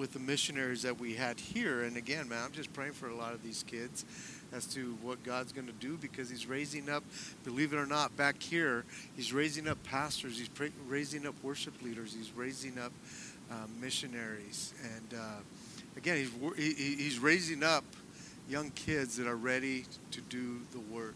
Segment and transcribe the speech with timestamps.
[0.00, 1.82] with the missionaries that we had here.
[1.82, 4.06] And again, man, I'm just praying for a lot of these kids
[4.50, 7.04] as to what God's going to do because He's raising up,
[7.44, 11.82] believe it or not, back here, He's raising up pastors, He's pra- raising up worship
[11.82, 12.92] leaders, He's raising up
[13.50, 14.72] uh, missionaries.
[14.82, 15.40] And uh,
[15.98, 17.84] again, he's, he, He's raising up
[18.48, 21.14] young kids that are ready to do the work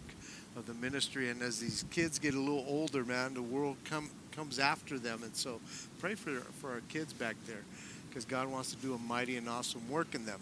[0.56, 1.30] of the ministry.
[1.30, 5.22] And as these kids get a little older, man, the world come, comes after them.
[5.22, 5.58] And so
[5.98, 7.62] pray for, for our kids back there
[8.14, 10.38] because God wants to do a mighty and awesome work in them.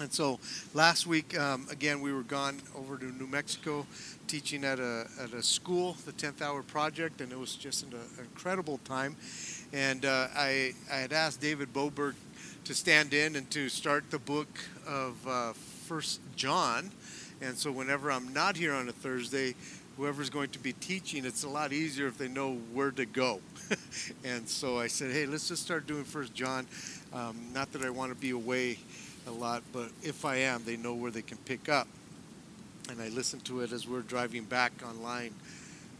[0.00, 0.40] And so
[0.72, 3.84] last week, um, again, we were gone over to New Mexico
[4.28, 7.92] teaching at a, at a school, the 10th Hour Project, and it was just an,
[7.92, 9.14] an incredible time.
[9.74, 12.14] And uh, I, I had asked David Boberg
[12.64, 14.48] to stand in and to start the book
[14.88, 15.52] of uh,
[15.86, 16.92] First John.
[17.42, 19.54] And so whenever I'm not here on a Thursday,
[20.00, 23.38] whoever's going to be teaching, it's a lot easier if they know where to go.
[24.24, 26.66] and so I said, hey, let's just start doing First John.
[27.12, 28.78] Um, not that I want to be away
[29.26, 31.86] a lot, but if I am, they know where they can pick up.
[32.88, 35.34] And I listened to it as we are driving back online,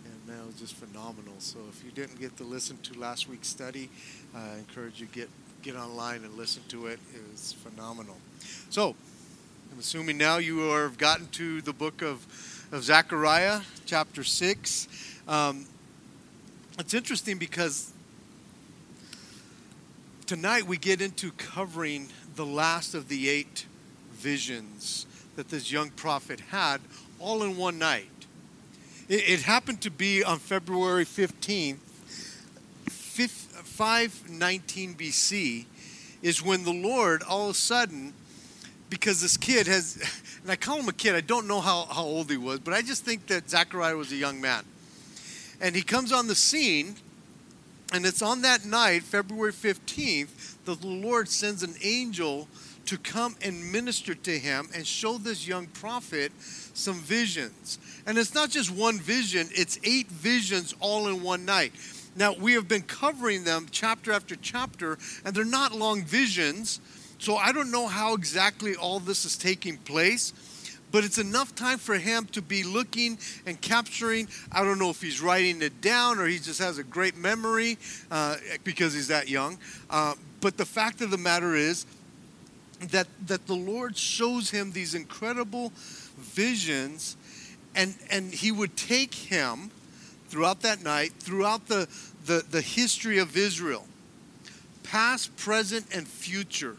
[0.06, 1.34] and it was just phenomenal.
[1.38, 3.90] So if you didn't get to listen to last week's study,
[4.34, 5.28] I encourage you get
[5.60, 6.98] get online and listen to it.
[7.14, 8.16] It was phenomenal.
[8.70, 8.96] So
[9.70, 12.26] I'm assuming now you have gotten to the book of
[12.72, 14.86] of Zechariah, chapter six.
[15.26, 15.66] Um,
[16.78, 17.92] it's interesting because
[20.26, 23.66] tonight we get into covering the last of the eight
[24.12, 26.80] visions that this young prophet had
[27.18, 28.06] all in one night.
[29.08, 31.78] It, it happened to be on February 15th,
[32.88, 35.64] 519 BC,
[36.22, 38.12] is when the Lord all of a sudden,
[38.88, 40.00] because this kid has,
[40.42, 42.74] and I call him a kid, I don't know how, how old he was, but
[42.74, 44.64] I just think that Zechariah was a young man.
[45.60, 46.96] And he comes on the scene,
[47.92, 52.48] and it's on that night, February 15th, that the Lord sends an angel
[52.86, 57.78] to come and minister to him and show this young prophet some visions.
[58.06, 61.72] And it's not just one vision, it's eight visions all in one night.
[62.16, 66.80] Now, we have been covering them chapter after chapter, and they're not long visions.
[67.20, 70.32] So I don't know how exactly all this is taking place
[70.92, 74.28] but it's enough time for him to be looking and capturing.
[74.50, 77.78] I don't know if he's writing it down or he just has a great memory
[78.10, 79.58] uh, because he's that young.
[79.88, 81.86] Uh, but the fact of the matter is
[82.90, 85.72] that, that the Lord shows him these incredible
[86.18, 87.16] visions,
[87.74, 89.70] and, and he would take him
[90.28, 91.88] throughout that night, throughout the,
[92.24, 93.86] the, the history of Israel,
[94.82, 96.76] past, present, and future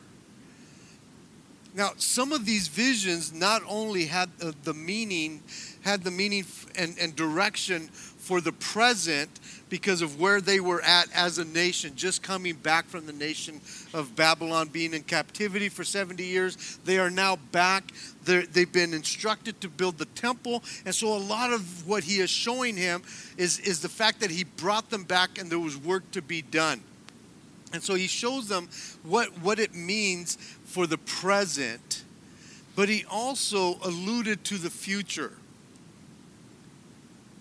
[1.74, 5.42] now, some of these visions not only had uh, the meaning,
[5.82, 6.46] had the meaning
[6.76, 9.30] and, and direction for the present
[9.70, 13.62] because of where they were at as a nation, just coming back from the nation
[13.94, 16.78] of Babylon, being in captivity for 70 years.
[16.84, 17.94] They are now back.
[18.26, 20.64] they they've been instructed to build the temple.
[20.86, 23.02] And so, a lot of what he is showing him
[23.38, 26.42] is, is the fact that he brought them back and there was work to be
[26.42, 26.82] done.
[27.74, 28.68] And so he shows them
[29.04, 30.38] what, what it means
[30.72, 32.04] for the present,
[32.76, 35.34] but he also alluded to the future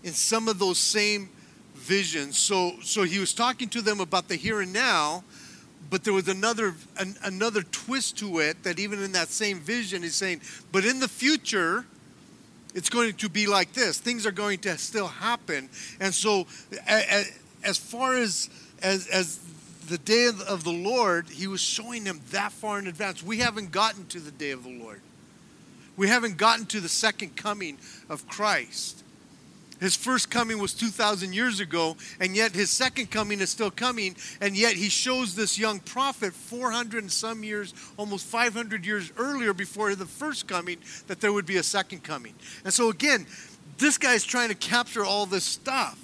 [0.03, 1.31] in some of those same
[1.75, 2.37] visions.
[2.37, 5.23] So, so he was talking to them about the here and now,
[5.91, 10.03] but there was another an, another twist to it that even in that same vision
[10.03, 10.41] he's saying,
[10.73, 11.85] but in the future,
[12.75, 13.99] it's going to be like this.
[13.99, 15.69] Things are going to still happen,
[16.01, 16.47] and so
[16.87, 17.33] as,
[17.65, 18.51] as far as
[18.83, 19.41] as as
[19.91, 23.23] the day of the Lord, he was showing them that far in advance.
[23.23, 25.01] We haven't gotten to the day of the Lord.
[25.97, 27.77] We haven't gotten to the second coming
[28.09, 29.03] of Christ.
[29.81, 34.15] His first coming was 2,000 years ago, and yet his second coming is still coming,
[34.41, 39.53] and yet he shows this young prophet 400 and some years, almost 500 years earlier
[39.53, 40.79] before the first coming,
[41.09, 42.35] that there would be a second coming.
[42.65, 43.27] And so, again,
[43.79, 45.99] this guy's trying to capture all this stuff.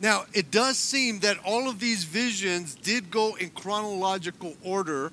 [0.00, 5.12] Now, it does seem that all of these visions did go in chronological order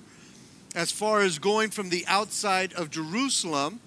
[0.75, 3.79] as far as going from the outside of Jerusalem,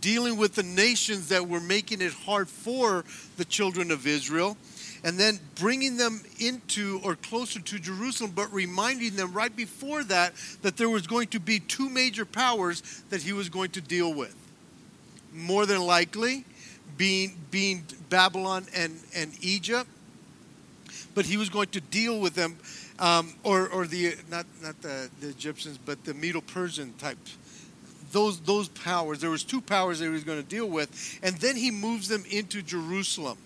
[0.00, 3.04] dealing with the nations that were making it hard for
[3.36, 4.56] the children of Israel,
[5.04, 10.32] and then bringing them into or closer to Jerusalem, but reminding them right before that
[10.62, 14.14] that there was going to be two major powers that he was going to deal
[14.14, 14.34] with.
[15.34, 16.44] More than likely,
[16.96, 19.88] being, being Babylon and, and Egypt,
[21.14, 22.56] but he was going to deal with them,
[22.98, 27.18] um, or, or the, not, not the, the Egyptians, but the Medo Persian type.
[28.12, 31.36] Those, those powers, there was two powers that he was going to deal with, and
[31.36, 33.38] then he moves them into Jerusalem.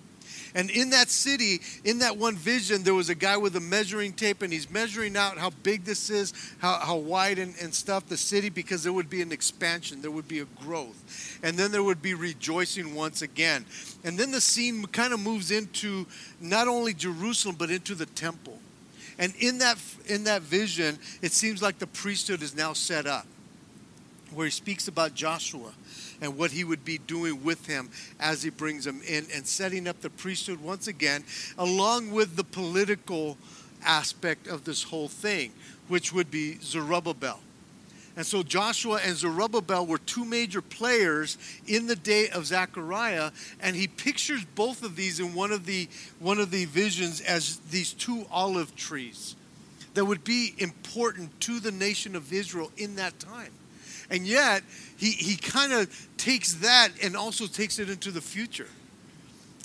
[0.54, 4.12] And in that city, in that one vision, there was a guy with a measuring
[4.12, 8.06] tape, and he's measuring out how big this is, how, how wide and, and stuff,
[8.06, 11.38] the city, because there would be an expansion, there would be a growth.
[11.42, 13.64] And then there would be rejoicing once again.
[14.04, 16.06] And then the scene kind of moves into
[16.40, 18.58] not only Jerusalem, but into the temple.
[19.18, 23.26] And in that, in that vision, it seems like the priesthood is now set up,
[24.32, 25.72] where he speaks about Joshua
[26.20, 29.88] and what he would be doing with him as he brings him in and setting
[29.88, 31.24] up the priesthood once again,
[31.58, 33.36] along with the political
[33.84, 35.52] aspect of this whole thing,
[35.88, 37.40] which would be Zerubbabel.
[38.16, 43.30] And so Joshua and Zerubbabel were two major players in the day of Zechariah,
[43.60, 45.88] and he pictures both of these in one of the
[46.18, 49.36] one of the visions as these two olive trees
[49.94, 53.52] that would be important to the nation of Israel in that time.
[54.10, 54.62] And yet,
[54.96, 58.66] he, he kind of takes that and also takes it into the future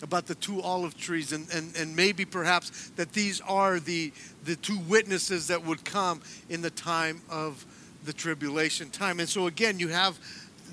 [0.04, 4.12] about the two olive trees and, and, and maybe perhaps that these are the,
[4.44, 7.66] the two witnesses that would come in the time of
[8.04, 9.20] the tribulation time.
[9.20, 10.20] And so again, you have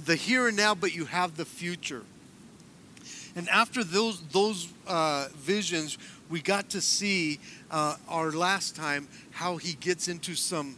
[0.04, 2.02] the here and now, but you have the future.
[3.34, 5.96] And after those those uh, visions,
[6.28, 7.40] we got to see
[7.70, 10.76] uh, our last time how he gets into some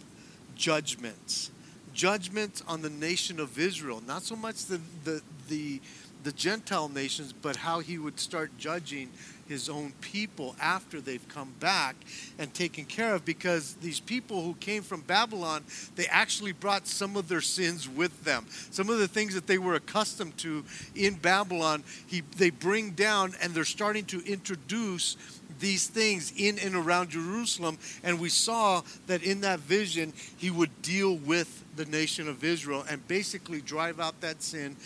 [0.55, 1.51] judgments
[1.95, 5.81] judgment on the nation of Israel, not so much the, the, the,
[6.25, 9.11] the Gentile nations, but how he would start judging
[9.49, 11.97] his own people after they've come back
[12.39, 15.65] and taken care of because these people who came from Babylon,
[15.97, 18.47] they actually brought some of their sins with them.
[18.71, 20.65] Some of the things that they were accustomed to
[20.95, 25.17] in Babylon, he, they bring down and they're starting to introduce
[25.61, 27.79] these things in and around Jerusalem.
[28.03, 32.85] And we saw that in that vision, he would deal with the nation of Israel
[32.89, 34.77] and basically drive out that sin,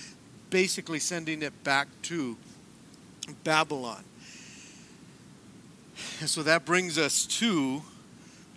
[0.50, 2.36] basically sending it back to
[3.44, 4.04] Babylon.
[6.20, 7.82] And so that brings us to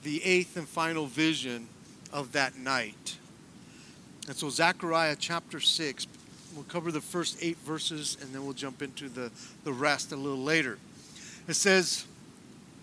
[0.03, 1.67] the eighth and final vision
[2.11, 3.17] of that night.
[4.27, 6.07] And so, Zechariah chapter 6,
[6.55, 9.31] we'll cover the first eight verses and then we'll jump into the,
[9.63, 10.77] the rest a little later.
[11.47, 12.05] It says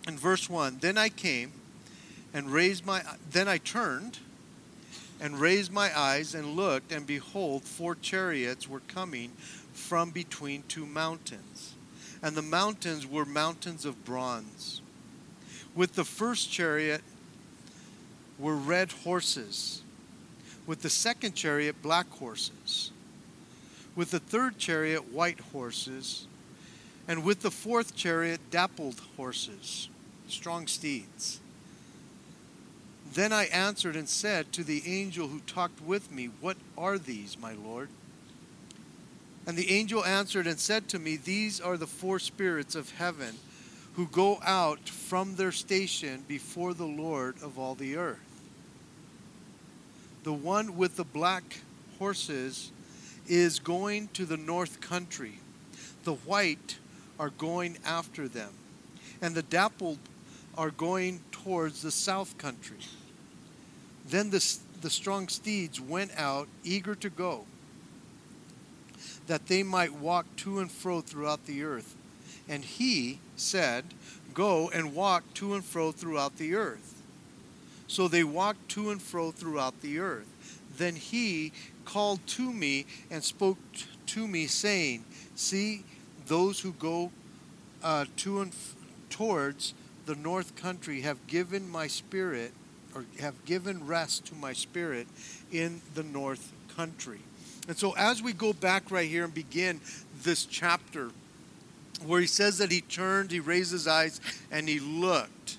[0.07, 1.53] in verse 1 Then I came
[2.35, 4.19] and raised my, then I turned
[5.21, 9.33] and raised my eyes and looked, and behold, four chariots were coming
[9.73, 11.75] from between two mountains.
[12.23, 14.81] And the mountains were mountains of bronze.
[15.75, 17.03] With the first chariot
[18.39, 19.83] were red horses,
[20.67, 22.91] with the second chariot, black horses,
[23.97, 26.27] with the third chariot, white horses,
[27.09, 29.89] and with the fourth chariot, dappled horses,
[30.29, 31.41] strong steeds.
[33.15, 37.39] Then I answered and said to the angel who talked with me, What are these,
[37.39, 37.89] my Lord?
[39.47, 43.37] And the angel answered and said to me, These are the four spirits of heaven
[43.95, 48.19] who go out from their station before the Lord of all the earth.
[50.25, 51.61] The one with the black
[51.99, 52.71] horses
[53.27, 55.39] is going to the north country,
[56.05, 56.77] the white
[57.19, 58.53] are going after them,
[59.20, 59.99] and the dappled
[60.56, 62.79] are going towards the south country.
[64.06, 67.44] Then the, the strong steeds went out, eager to go,
[69.26, 71.94] that they might walk to and fro throughout the earth.
[72.49, 73.85] And he said,
[74.35, 77.03] Go and walk to and fro throughout the earth.
[77.87, 80.29] So they walked to and fro throughout the earth.
[80.76, 81.52] Then he
[81.85, 83.59] called to me and spoke
[84.07, 85.04] to me, saying,
[85.35, 85.85] See,
[86.28, 87.11] those who go
[87.82, 88.75] uh, to and f-
[89.11, 89.75] towards
[90.06, 92.52] the north country have given my spirit
[92.94, 95.06] or have given rest to my spirit
[95.52, 97.20] in the north country.
[97.66, 99.80] And so, as we go back right here and begin
[100.23, 101.11] this chapter,
[102.06, 104.20] where he says that he turned, he raised his eyes,
[104.50, 105.58] and he looked.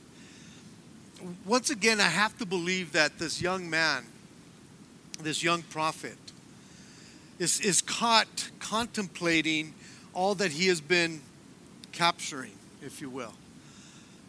[1.46, 4.06] Once again, I have to believe that this young man,
[5.22, 6.18] this young prophet,
[7.38, 9.74] is, is caught contemplating
[10.14, 11.22] all that he has been
[11.92, 12.52] capturing,
[12.82, 13.34] if you will.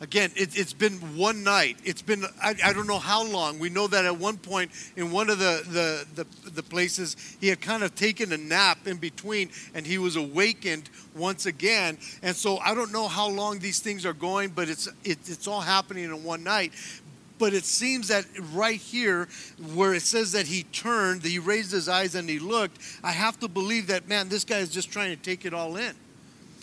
[0.03, 1.77] Again, it, has been one night.
[1.85, 3.59] It's been, I, I, don't know how long.
[3.59, 7.49] We know that at one point in one of the, the, the, the, places, he
[7.49, 11.99] had kind of taken a nap in between and he was awakened once again.
[12.23, 15.47] And so I don't know how long these things are going, but it's, it, it's
[15.47, 16.73] all happening in one night.
[17.41, 19.27] But it seems that right here,
[19.75, 23.11] where it says that he turned, that he raised his eyes and he looked, I
[23.11, 25.95] have to believe that, man, this guy is just trying to take it all in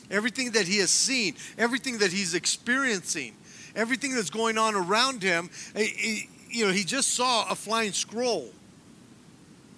[0.09, 3.33] everything that he has seen, everything that he's experiencing,
[3.75, 5.49] everything that's going on around him.
[6.49, 8.49] You know, he just saw a flying scroll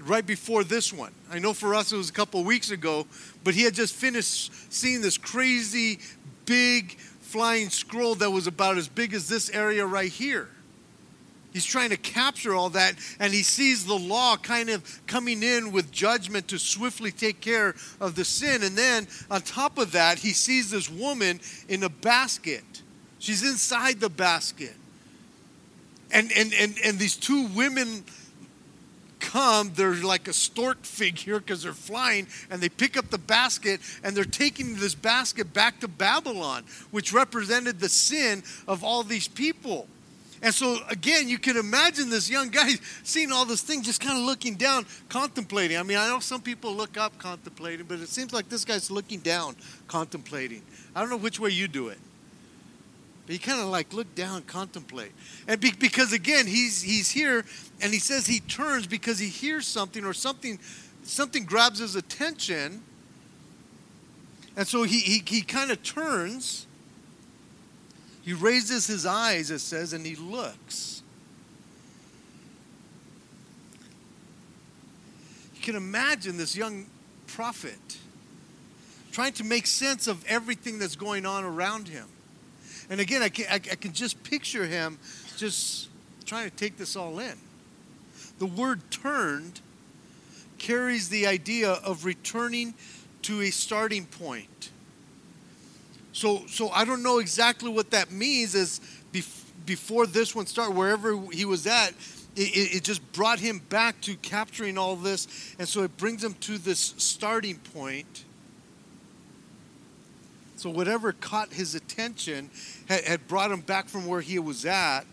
[0.01, 1.13] right before this one.
[1.31, 3.07] I know for us it was a couple weeks ago,
[3.43, 5.99] but he had just finished seeing this crazy
[6.45, 10.49] big flying scroll that was about as big as this area right here.
[11.51, 15.71] He's trying to capture all that, and he sees the law kind of coming in
[15.71, 18.61] with judgment to swiftly take care of the sin.
[18.61, 22.63] And then on top of that, he sees this woman in a basket.
[23.17, 24.75] She's inside the basket.
[26.11, 28.03] And, and, and, and these two women
[29.19, 33.79] come, they're like a stork figure because they're flying, and they pick up the basket
[34.03, 39.27] and they're taking this basket back to Babylon, which represented the sin of all these
[39.27, 39.87] people.
[40.41, 42.69] And so, again, you can imagine this young guy
[43.03, 45.77] seeing all this thing, just kind of looking down, contemplating.
[45.77, 48.89] I mean, I know some people look up contemplating, but it seems like this guy's
[48.89, 49.55] looking down,
[49.87, 50.61] contemplating.
[50.95, 51.99] I don't know which way you do it.
[53.25, 55.11] But you kind of like look down, contemplate.
[55.47, 57.43] And be, because, again, he's, he's here
[57.81, 60.57] and he says he turns because he hears something or something,
[61.03, 62.81] something grabs his attention.
[64.55, 66.65] And so he, he, he kind of turns
[68.29, 71.01] he raises his eyes, it says, and he looks.
[75.55, 76.85] You can imagine this young
[77.25, 77.97] prophet
[79.11, 82.05] trying to make sense of everything that's going on around him.
[82.91, 84.99] And again, I can, I, I can just picture him
[85.37, 85.89] just
[86.23, 87.33] trying to take this all in.
[88.37, 89.59] The word turned
[90.59, 92.75] carries the idea of returning
[93.23, 94.69] to a starting point.
[96.11, 98.55] So, so I don't know exactly what that means.
[98.55, 98.81] As
[99.13, 101.93] bef- before this one started, wherever he was at,
[102.35, 106.33] it, it, just brought him back to capturing all this, and so it brings him
[106.35, 108.25] to this starting point.
[110.55, 112.49] So whatever caught his attention
[112.87, 115.05] had, had brought him back from where he was at,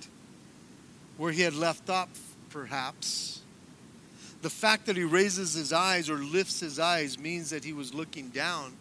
[1.16, 2.08] where he had left off,
[2.50, 3.40] perhaps.
[4.42, 7.94] The fact that he raises his eyes or lifts his eyes means that he was
[7.94, 8.76] looking down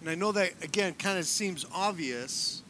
[0.00, 2.62] And I know that, again, kind of seems obvious,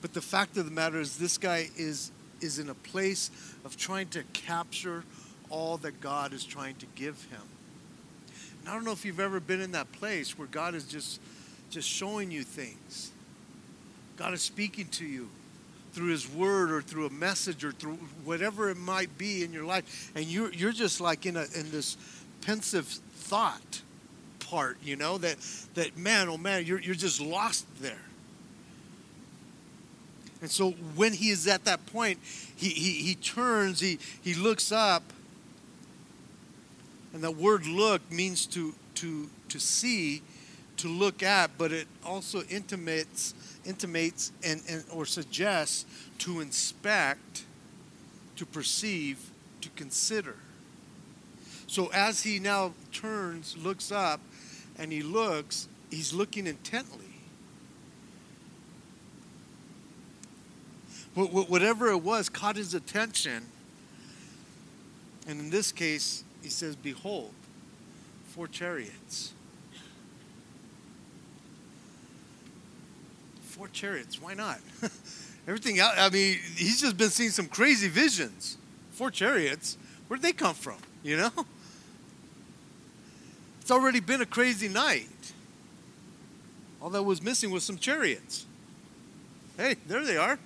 [0.00, 2.10] but the fact of the matter is this guy is,
[2.40, 3.30] is in a place
[3.64, 5.04] of trying to capture
[5.48, 7.42] all that God is trying to give him.
[8.60, 11.20] And I don't know if you've ever been in that place where God is just,
[11.70, 13.12] just showing you things.
[14.16, 15.28] God is speaking to you
[15.92, 19.64] through his word or through a message or through whatever it might be in your
[19.64, 21.96] life and you're, you're just like in, a, in this
[22.40, 23.82] pensive thought
[24.52, 25.36] part, you know, that,
[25.72, 28.04] that man, oh man, you're, you're just lost there.
[30.42, 34.70] And so when he is at that point, he, he, he turns, he, he looks
[34.70, 35.02] up.
[37.14, 40.20] And that word look means to, to, to see,
[40.76, 45.86] to look at, but it also intimates, intimates and, and, or suggests
[46.18, 47.44] to inspect,
[48.36, 49.30] to perceive,
[49.62, 50.36] to consider.
[51.66, 54.20] So as he now turns, looks up,
[54.82, 57.06] and he looks, he's looking intently.
[61.14, 63.44] Whatever it was caught his attention.
[65.28, 67.30] And in this case, he says, Behold,
[68.26, 69.32] four chariots.
[73.42, 74.58] Four chariots, why not?
[75.46, 78.56] Everything else, I mean, he's just been seeing some crazy visions.
[78.90, 81.30] Four chariots, where'd they come from, you know?
[83.72, 85.32] Already been a crazy night.
[86.82, 88.44] All that was missing was some chariots.
[89.56, 90.38] Hey, there they are.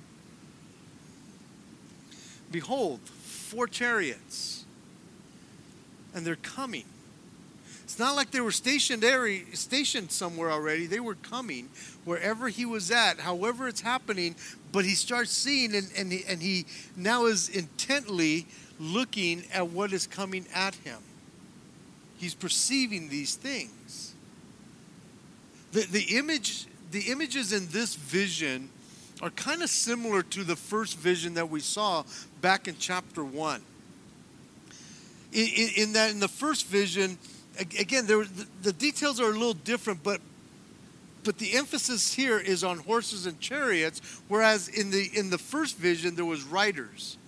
[2.52, 4.64] Behold, four chariots.
[6.14, 6.84] And they're coming.
[7.82, 9.04] It's not like they were stationed,
[9.54, 10.86] stationed somewhere already.
[10.86, 11.68] They were coming
[12.04, 14.36] wherever he was at, however it's happening.
[14.70, 16.66] But he starts seeing, and, and, he, and he
[16.96, 18.46] now is intently
[18.78, 21.02] looking at what is coming at him.
[22.18, 24.14] He's perceiving these things.
[25.72, 28.70] The, the, image, the images in this vision
[29.20, 32.04] are kind of similar to the first vision that we saw
[32.40, 33.62] back in chapter 1.
[35.32, 37.18] In, in, in that, in the first vision,
[37.58, 40.20] again, there, the, the details are a little different, but
[41.26, 45.76] but the emphasis here is on horses and chariots whereas in the in the first
[45.76, 47.18] vision there was riders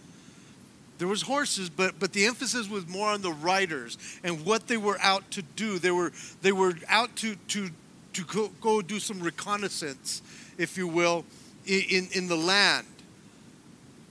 [0.98, 4.76] there was horses but but the emphasis was more on the riders and what they
[4.76, 5.78] were out to do.
[5.78, 6.12] They were
[6.42, 7.70] they were out to to
[8.14, 10.22] to go, go do some reconnaissance
[10.58, 11.24] if you will
[11.66, 12.86] in in the land.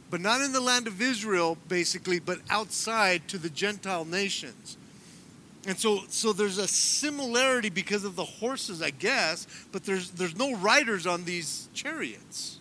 [0.09, 4.77] But not in the land of Israel basically but outside to the gentile nations.
[5.67, 10.37] And so so there's a similarity because of the horses I guess but there's there's
[10.37, 12.59] no riders on these chariots.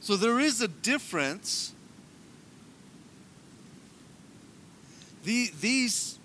[0.00, 1.72] So there is a difference
[5.26, 6.18] the, these,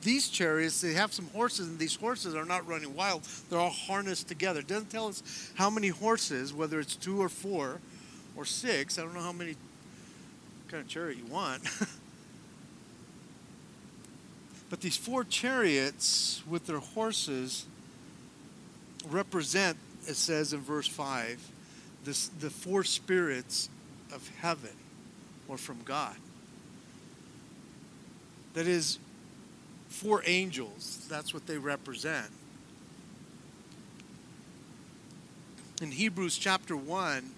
[0.00, 3.22] these chariots, they have some horses, and these horses are not running wild.
[3.50, 4.60] They're all harnessed together.
[4.60, 7.80] It doesn't tell us how many horses, whether it's two or four
[8.34, 8.98] or six.
[8.98, 9.56] I don't know how many
[10.68, 11.64] kind of chariot you want.
[14.70, 17.66] but these four chariots with their horses
[19.10, 19.76] represent,
[20.08, 21.46] it says in verse 5,
[22.04, 23.68] this, the four spirits
[24.14, 24.72] of heaven
[25.46, 26.16] or from God.
[28.54, 28.98] That is,
[29.88, 31.06] four angels.
[31.08, 32.30] That's what they represent.
[35.82, 37.30] In Hebrews chapter 1,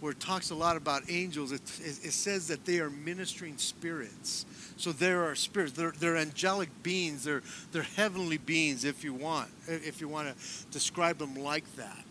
[0.00, 3.56] where it talks a lot about angels, it, it, it says that they are ministering
[3.56, 4.46] spirits.
[4.76, 5.72] So there are spirits.
[5.72, 7.24] They're, they're angelic beings.
[7.24, 12.04] They're, they're heavenly beings, if you want, if you want to describe them like that.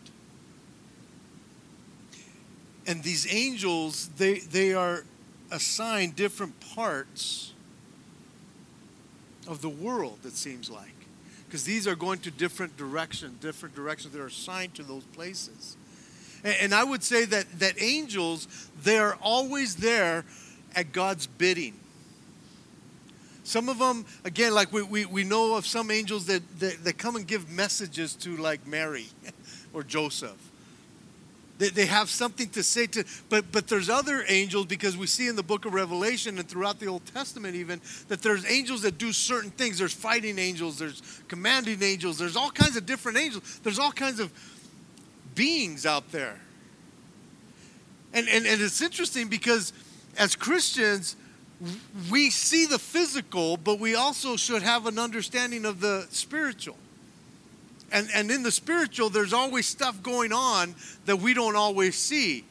[2.85, 5.03] And these angels, they, they are
[5.51, 7.53] assigned different parts
[9.47, 10.93] of the world, it seems like.
[11.47, 15.77] Because these are going to different directions, different directions that are assigned to those places.
[16.43, 20.25] And, and I would say that, that angels, they are always there
[20.75, 21.73] at God's bidding.
[23.43, 26.97] Some of them, again, like we, we, we know of some angels that, that, that
[26.97, 29.05] come and give messages to like Mary
[29.73, 30.46] or Joseph.
[31.57, 35.27] They, they have something to say to, but, but there's other angels because we see
[35.27, 38.97] in the book of Revelation and throughout the Old Testament even that there's angels that
[38.97, 39.79] do certain things.
[39.79, 43.59] There's fighting angels, there's commanding angels, there's all kinds of different angels.
[43.63, 44.31] There's all kinds of
[45.35, 46.39] beings out there.
[48.13, 49.73] And, and, and it's interesting because
[50.17, 51.15] as Christians,
[52.11, 56.77] we see the physical, but we also should have an understanding of the spiritual.
[57.91, 60.75] And, and in the spiritual, there's always stuff going on
[61.05, 62.43] that we don't always see.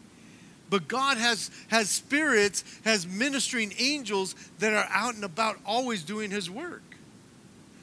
[0.69, 6.31] But God has, has spirits, has ministering angels that are out and about always doing
[6.31, 6.83] his work.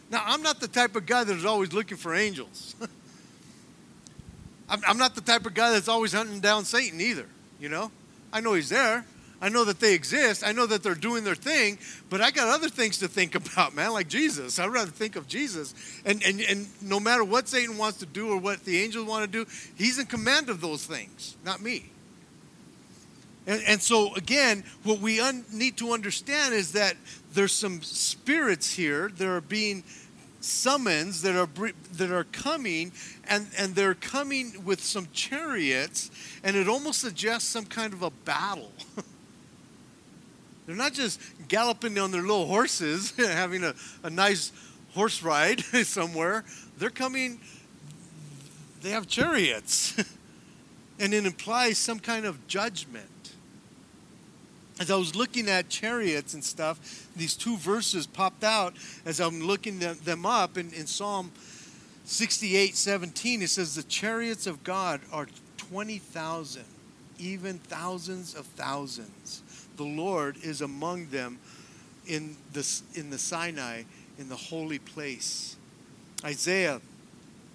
[0.10, 2.76] Now, I'm not the type of guy that is always looking for angels.
[4.70, 7.26] I'm, I'm not the type of guy that's always hunting down Satan either,
[7.60, 7.92] you know?
[8.32, 9.06] I know he's there.
[9.42, 10.46] I know that they exist.
[10.46, 11.78] I know that they're doing their thing,
[12.10, 14.60] but I got other things to think about, man, like Jesus.
[14.60, 15.74] I'd rather think of Jesus.
[16.06, 19.30] And, and, and no matter what Satan wants to do or what the angels want
[19.30, 21.90] to do, he's in command of those things, not me.
[23.46, 26.96] And, and so, again, what we un- need to understand is that
[27.34, 29.84] there's some spirits here that are being
[30.40, 31.48] summons that are
[31.94, 32.92] that are coming
[33.30, 36.12] and and they're coming with some chariots
[36.44, 38.72] and it almost suggests some kind of a battle
[40.66, 43.74] They're not just galloping on their little horses, having a,
[44.04, 44.52] a nice
[44.94, 46.46] horse ride somewhere.
[46.78, 47.40] They're coming,
[48.82, 49.96] they have chariots.
[51.00, 53.08] and it implies some kind of judgment.
[54.80, 58.74] As I was looking at chariots and stuff, these two verses popped out
[59.06, 61.32] as I'm looking them up in, in Psalm
[62.06, 63.42] 68 17.
[63.44, 66.64] It says, The chariots of God are 20,000,
[67.20, 69.43] even thousands of thousands
[69.78, 71.40] the Lord is among them
[72.08, 73.84] in the, in the Sinai,
[74.18, 75.56] in the holy place.
[76.24, 76.82] Isaiah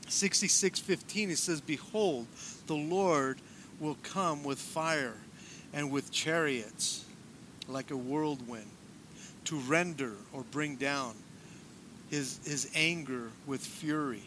[0.09, 2.26] 66 15, it says, Behold,
[2.66, 3.38] the Lord
[3.81, 5.14] will come with fire
[5.72, 7.04] and with chariots
[7.68, 8.66] like a whirlwind
[9.44, 11.14] to render or bring down
[12.11, 14.22] his, his anger with fury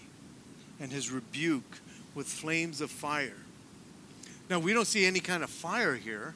[0.80, 1.80] and his rebuke
[2.16, 3.38] with flames of fire.
[4.50, 6.36] Now, we don't see any kind of fire here,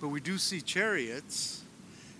[0.00, 1.62] but we do see chariots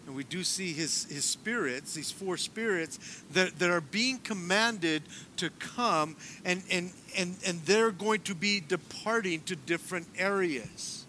[0.07, 5.03] and we do see his, his spirits, these four spirits that, that are being commanded
[5.37, 11.05] to come and, and, and, and they're going to be departing to different areas.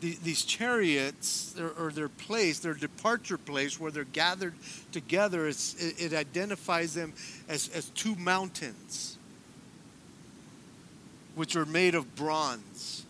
[0.00, 4.54] The, these chariots or, or their place, their departure place where they're gathered
[4.90, 7.12] together, it, it identifies them
[7.46, 9.15] as, as two mountains
[11.36, 13.04] which are made of bronze.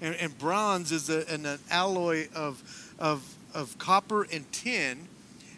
[0.00, 2.62] And, and bronze is a, an, an, alloy of,
[2.98, 5.08] of, of copper and tin.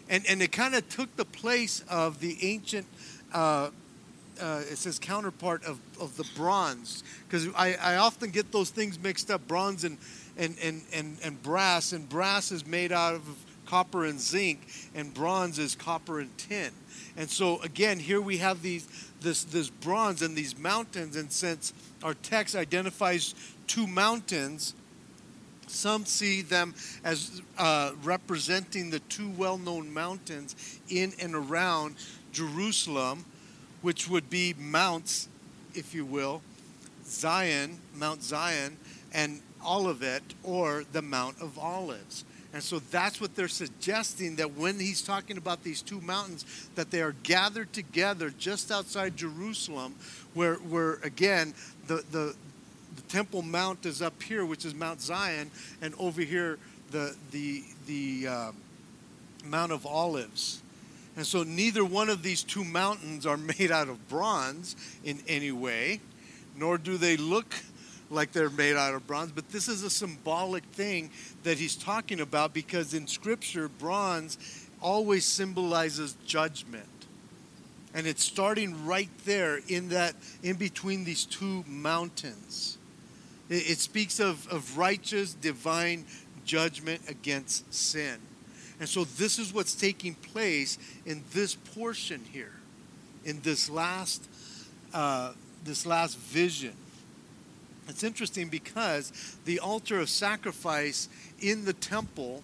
[0.09, 2.87] And, and it kind of took the place of the ancient,
[3.33, 3.69] uh,
[4.41, 7.03] uh, it says counterpart of, of the bronze.
[7.27, 9.99] Because I, I often get those things mixed up bronze and,
[10.37, 11.93] and, and, and, and brass.
[11.93, 13.21] And brass is made out of
[13.67, 14.59] copper and zinc,
[14.95, 16.71] and bronze is copper and tin.
[17.15, 21.73] And so again, here we have these this this bronze and these mountains, and since
[22.03, 23.35] our text identifies
[23.67, 24.73] two mountains,
[25.67, 31.95] some see them as uh, representing the two well-known mountains in and around
[32.33, 33.25] Jerusalem,
[33.81, 35.29] which would be mounts,
[35.73, 36.41] if you will,
[37.05, 38.77] Zion, Mount Zion,
[39.13, 42.25] and Olivet, or the Mount of Olives.
[42.53, 46.91] And so that's what they're suggesting that when he's talking about these two mountains, that
[46.91, 49.95] they are gathered together just outside Jerusalem,
[50.33, 51.53] where, where again,
[51.87, 52.35] the, the,
[52.95, 55.49] the Temple Mount is up here, which is Mount Zion,
[55.81, 56.59] and over here,
[56.91, 58.51] the, the, the uh,
[59.45, 60.61] Mount of Olives.
[61.15, 65.53] And so neither one of these two mountains are made out of bronze in any
[65.53, 66.01] way,
[66.57, 67.55] nor do they look
[68.11, 71.09] like they're made out of bronze, but this is a symbolic thing
[71.43, 74.37] that he's talking about because in Scripture, bronze
[74.81, 76.85] always symbolizes judgment.
[77.93, 82.77] And it's starting right there in that, in between these two mountains.
[83.49, 86.05] It, it speaks of, of righteous, divine
[86.45, 88.17] judgment against sin.
[88.79, 92.53] And so this is what's taking place in this portion here,
[93.25, 94.27] in this last,
[94.93, 96.73] uh, this last vision.
[97.91, 101.09] It's interesting because the altar of sacrifice
[101.41, 102.41] in the temple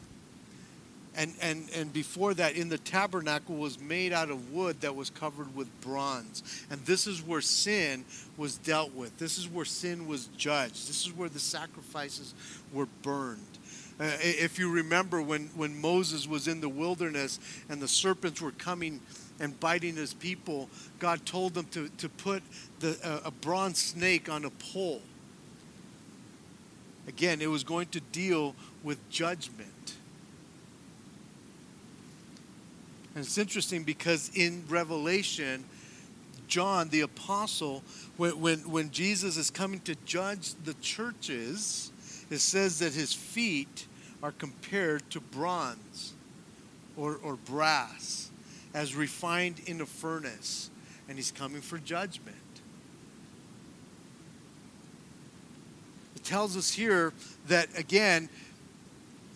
[1.16, 5.10] and, and, and before that in the tabernacle was made out of wood that was
[5.10, 6.44] covered with bronze.
[6.70, 8.04] And this is where sin
[8.36, 9.18] was dealt with.
[9.18, 10.88] This is where sin was judged.
[10.88, 12.36] This is where the sacrifices
[12.72, 13.40] were burned.
[14.00, 18.52] Uh, if you remember when, when Moses was in the wilderness and the serpents were
[18.52, 19.00] coming
[19.40, 22.44] and biting his people, God told them to, to put
[22.80, 25.02] the, uh, a bronze snake on a pole
[27.08, 29.96] Again, it was going to deal with judgment.
[33.16, 35.64] And it's interesting because in Revelation,
[36.48, 37.82] John, the apostle,
[38.18, 41.92] when, when, when Jesus is coming to judge the churches,
[42.30, 43.88] it says that his feet
[44.22, 46.14] are compared to bronze
[46.96, 48.30] or, or brass
[48.74, 50.70] as refined in a furnace,
[51.08, 52.38] and he's coming for judgment.
[56.24, 57.14] Tells us here
[57.48, 58.30] that, again,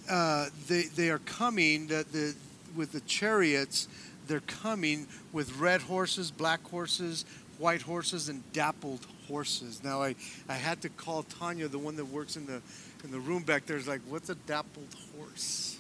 [0.09, 2.35] uh, they, they are coming, that the,
[2.75, 3.87] with the chariots,
[4.27, 7.25] they're coming with red horses, black horses,
[7.57, 9.83] white horses, and dappled horses.
[9.83, 10.15] Now, I,
[10.49, 12.61] I had to call Tanya, the one that works in the,
[13.03, 15.77] in the room back there, is like, what's a dappled horse?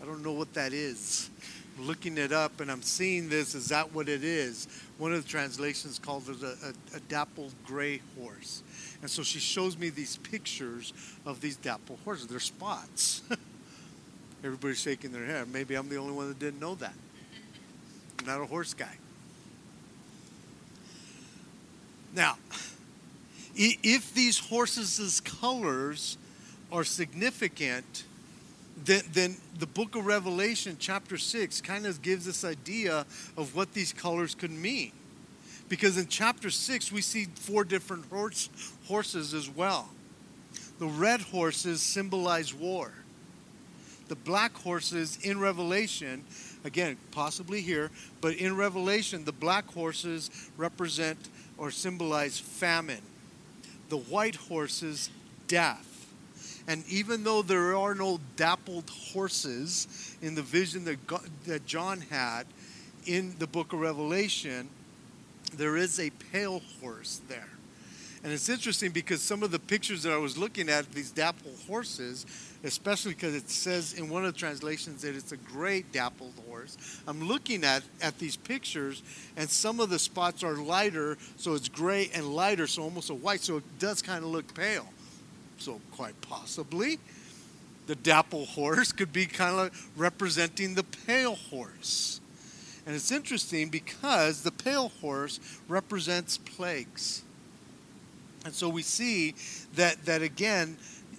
[0.00, 1.30] I don't know what that is.
[1.78, 3.54] Looking it up and I'm seeing this.
[3.54, 4.66] Is that what it is?
[4.98, 8.62] One of the translations calls it a, a, a dappled gray horse.
[9.00, 10.92] And so she shows me these pictures
[11.24, 12.26] of these dapple horses.
[12.26, 13.22] They're spots.
[14.44, 15.48] Everybody's shaking their head.
[15.52, 16.94] Maybe I'm the only one that didn't know that.
[18.20, 18.96] I'm not a horse guy.
[22.14, 22.38] Now,
[23.54, 26.16] if these horses' colors
[26.72, 28.04] are significant,
[28.84, 33.72] then, then the book of Revelation, chapter 6, kind of gives this idea of what
[33.72, 34.92] these colors could mean.
[35.68, 38.48] Because in chapter 6, we see four different horse,
[38.86, 39.90] horses as well.
[40.78, 42.92] The red horses symbolize war.
[44.08, 46.24] The black horses in Revelation,
[46.64, 53.02] again, possibly here, but in Revelation, the black horses represent or symbolize famine.
[53.90, 55.10] The white horses,
[55.46, 55.87] death.
[56.68, 62.02] And even though there are no dappled horses in the vision that, God, that John
[62.02, 62.46] had
[63.06, 64.68] in the book of Revelation,
[65.54, 67.48] there is a pale horse there.
[68.22, 71.52] And it's interesting because some of the pictures that I was looking at, these dapple
[71.66, 72.26] horses,
[72.64, 76.76] especially because it says in one of the translations that it's a great dappled horse.
[77.06, 79.02] I'm looking at, at these pictures,
[79.36, 83.14] and some of the spots are lighter, so it's gray and lighter, so almost a
[83.14, 84.88] white, so it does kind of look pale.
[85.58, 86.98] So, quite possibly,
[87.86, 92.20] the dapple horse could be kind of representing the pale horse.
[92.86, 97.22] And it's interesting because the pale horse represents plagues.
[98.44, 99.34] And so we see
[99.74, 100.76] that, that again,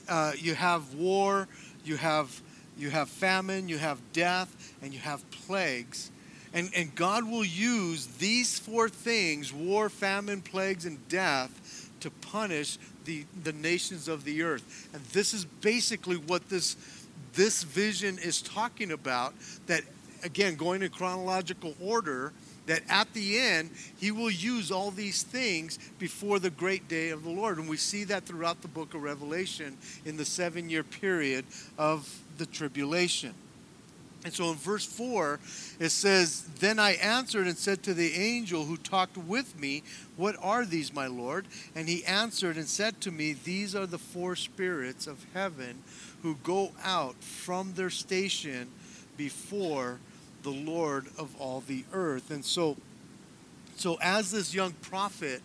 [0.08, 1.48] uh, you have war,
[1.86, 2.42] you have,
[2.78, 6.12] you have famine, you have death, and you have plagues.
[6.54, 11.52] And, and God will use these four things war, famine, plagues, and death
[12.02, 14.90] to punish the, the nations of the earth.
[14.94, 16.76] And this is basically what this,
[17.34, 19.34] this vision is talking about
[19.68, 19.84] that
[20.24, 22.34] again, going in chronological order,
[22.66, 27.24] that at the end, he will use all these things before the great day of
[27.24, 27.58] the Lord.
[27.58, 31.46] And we see that throughout the book of Revelation in the seven year period
[31.78, 33.34] of the tribulation.
[34.26, 35.40] And so in verse 4,
[35.80, 39.84] it says, Then I answered and said to the angel who talked with me,
[40.18, 41.46] What are these, my Lord?
[41.74, 45.84] And he answered and said to me, These are the four spirits of heaven
[46.22, 48.68] who go out from their station
[49.16, 50.00] before
[50.44, 52.30] the Lord of all the earth.
[52.30, 52.76] And so,
[53.78, 55.42] so as this young prophet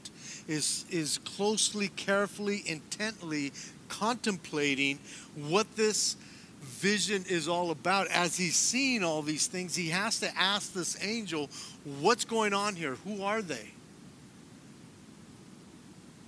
[0.48, 3.52] is, is closely, carefully, intently
[3.88, 4.98] contemplating
[5.36, 6.16] what this
[6.74, 8.08] vision is all about.
[8.08, 11.48] As he's seeing all these things, he has to ask this angel,
[12.00, 12.96] What's going on here?
[13.04, 13.70] Who are they?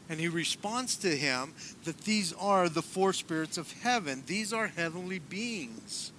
[0.09, 1.53] And he responds to him
[1.85, 6.13] that these are the four spirits of heaven, these are heavenly beings.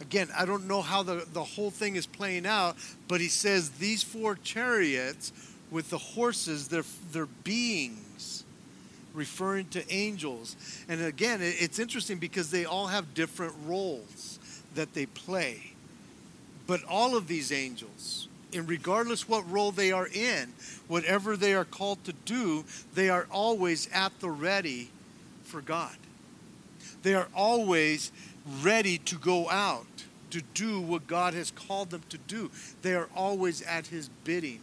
[0.00, 3.70] Again, I don't know how the, the whole thing is playing out, but he says
[3.70, 5.32] these four chariots
[5.70, 8.03] with the horses, they're, they're beings,
[9.14, 10.56] referring to angels.
[10.88, 14.38] And again, it's interesting because they all have different roles
[14.74, 15.72] that they play.
[16.66, 20.52] But all of these angels, and regardless what role they are in,
[20.88, 24.90] whatever they are called to do, they are always at the ready
[25.44, 25.96] for God.
[27.02, 28.10] They are always
[28.62, 29.86] ready to go out
[30.30, 32.50] to do what God has called them to do.
[32.82, 34.60] They are always at his bidding.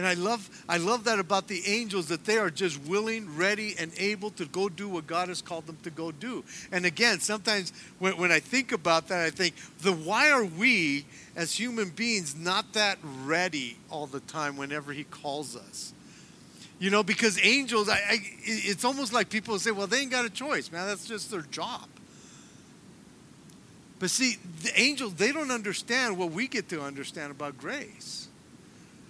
[0.00, 3.74] And I love, I love that about the angels that they are just willing, ready,
[3.78, 6.42] and able to go do what God has called them to go do.
[6.72, 11.04] And again, sometimes when, when I think about that, I think, the why are we
[11.36, 15.92] as human beings not that ready all the time whenever He calls us?
[16.78, 20.24] You know, because angels, I, I, it's almost like people say, well, they ain't got
[20.24, 20.86] a choice, man.
[20.86, 21.86] That's just their job.
[23.98, 28.19] But see, the angels, they don't understand what we get to understand about grace.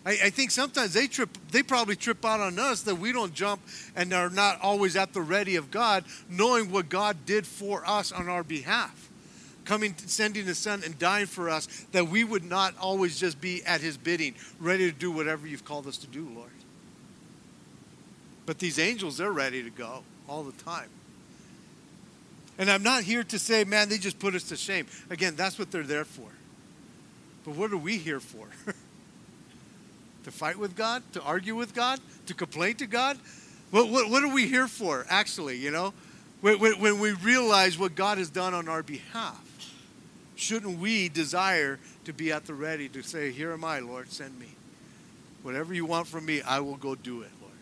[0.04, 3.34] I, I, think sometimes they trip, they probably trip out on us that we don't
[3.34, 3.60] jump
[3.94, 8.10] and are not always at the ready of God, knowing what God did for us
[8.10, 9.08] on our behalf.
[9.66, 13.62] Coming, sending His Son and dying for us, that we would not always just be
[13.64, 16.50] at His bidding, ready to do whatever you've called us to do, Lord.
[18.46, 20.88] But these angels, they're ready to go all the time.
[22.58, 24.86] And I'm not here to say, man, they just put us to shame.
[25.08, 26.28] Again, that's what they're there for.
[27.44, 28.48] But what are we here for?
[30.24, 31.02] To fight with God?
[31.12, 32.00] To argue with God?
[32.26, 33.18] To complain to God?
[33.70, 35.94] What, what, what are we here for, actually, you know?
[36.40, 39.40] When, when, when we realize what God has done on our behalf,
[40.35, 44.38] shouldn't we desire to be at the ready to say, Here am I, Lord, send
[44.38, 44.48] me.
[45.42, 47.52] Whatever you want from me, I will go do it, Lord.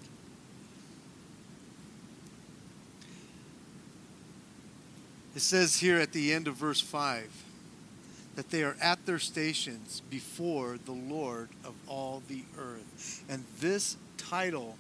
[5.37, 7.44] It says here at the end of verse 5
[8.38, 13.24] that they are at their stations before the Lord of all the earth.
[13.29, 14.77] And this title,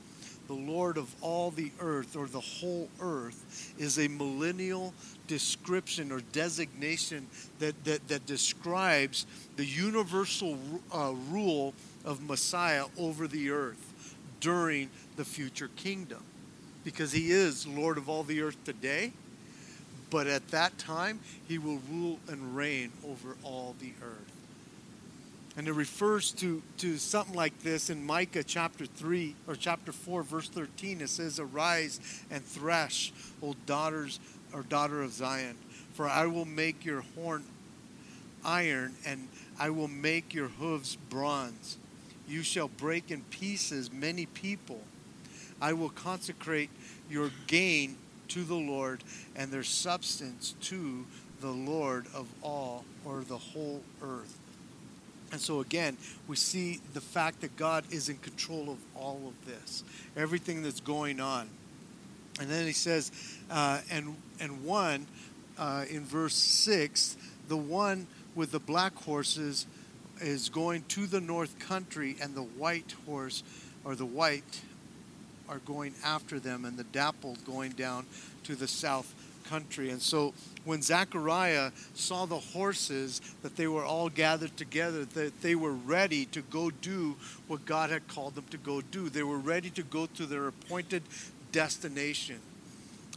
[0.46, 4.94] the Lord of all the earth, or the whole earth, is a millennial
[5.26, 7.26] description or designation
[7.58, 10.56] that, that, that describes the universal
[10.94, 16.22] uh, rule of Messiah over the earth during the future kingdom.
[16.84, 19.14] Because he is Lord of all the earth today
[20.10, 24.32] but at that time, he will rule and reign over all the earth.
[25.56, 30.22] And it refers to, to something like this in Micah chapter 3 or chapter 4,
[30.22, 31.00] verse 13.
[31.00, 34.20] It says, Arise and thresh, O daughters
[34.52, 35.56] or daughter of Zion,
[35.94, 37.44] for I will make your horn
[38.44, 39.26] iron and
[39.58, 41.76] I will make your hooves bronze.
[42.28, 44.80] You shall break in pieces many people.
[45.60, 46.70] I will consecrate
[47.10, 47.96] your gain
[48.28, 49.02] to the Lord
[49.36, 51.06] and their substance to
[51.40, 54.38] the Lord of all or the whole earth.
[55.30, 59.46] And so again, we see the fact that God is in control of all of
[59.46, 59.84] this,
[60.16, 61.48] everything that's going on.
[62.40, 63.12] And then he says,
[63.50, 65.06] uh, and and one
[65.58, 67.16] uh, in verse six,
[67.48, 69.66] the one with the black horses
[70.20, 73.42] is going to the north country, and the white horse
[73.84, 74.62] or the white
[75.48, 78.06] are going after them, and the dappled going down
[78.44, 79.14] to the south
[79.48, 79.90] country.
[79.90, 80.34] And so
[80.64, 86.26] when Zechariah saw the horses, that they were all gathered together, that they were ready
[86.26, 89.08] to go do what God had called them to go do.
[89.08, 91.02] They were ready to go to their appointed
[91.52, 92.40] destination.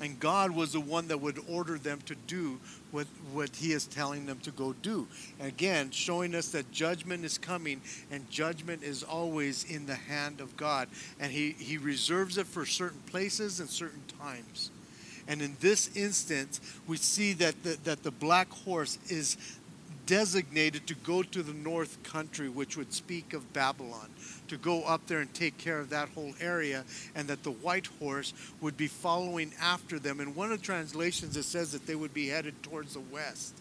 [0.01, 2.59] And God was the one that would order them to do
[2.89, 5.07] what, what He is telling them to go do.
[5.39, 10.41] And again, showing us that judgment is coming, and judgment is always in the hand
[10.41, 10.89] of God.
[11.19, 14.71] And He, he reserves it for certain places and certain times.
[15.27, 19.37] And in this instance, we see that the, that the black horse is
[20.11, 24.09] designated to go to the north country, which would speak of Babylon,
[24.49, 26.83] to go up there and take care of that whole area,
[27.15, 30.19] and that the white horse would be following after them.
[30.19, 33.53] In one of the translations, it says that they would be headed towards the west.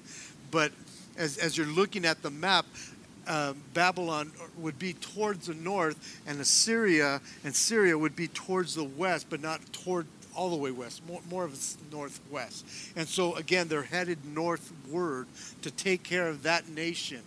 [0.51, 0.73] But
[1.17, 2.67] as, as you're looking at the map,
[3.29, 8.83] uh, Babylon would be towards the north, and Assyria and Syria would be towards the
[8.83, 10.09] west, but not toward
[10.41, 12.65] all the way west, more, more of a northwest.
[12.97, 15.27] And so, again, they're headed northward
[15.61, 17.21] to take care of that nation.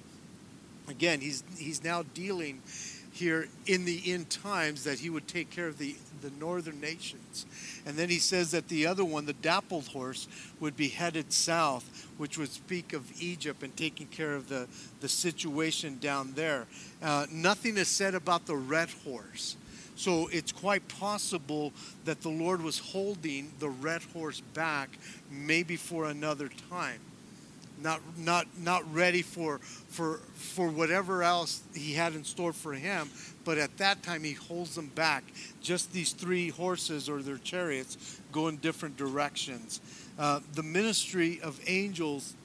[0.87, 2.63] Again, he's, he's now dealing
[3.11, 7.45] here in the end times that he would take care of the, the northern nations.
[7.85, 10.27] And then he says that the other one, the dappled horse,
[10.59, 14.67] would be headed south, which would speak of Egypt and taking care of the,
[15.01, 16.65] the situation down there.
[17.03, 19.55] Uh, nothing is said about the red horse.
[19.95, 21.71] So it's quite possible
[22.05, 24.89] that the Lord was holding the red horse back
[25.29, 26.99] maybe for another time.
[27.81, 33.09] Not not not ready for for for whatever else he had in store for him
[33.45, 35.23] but at that time he holds them back.
[35.61, 39.81] Just these three horses or their chariots go in different directions.
[40.17, 42.35] Uh, the ministry of angels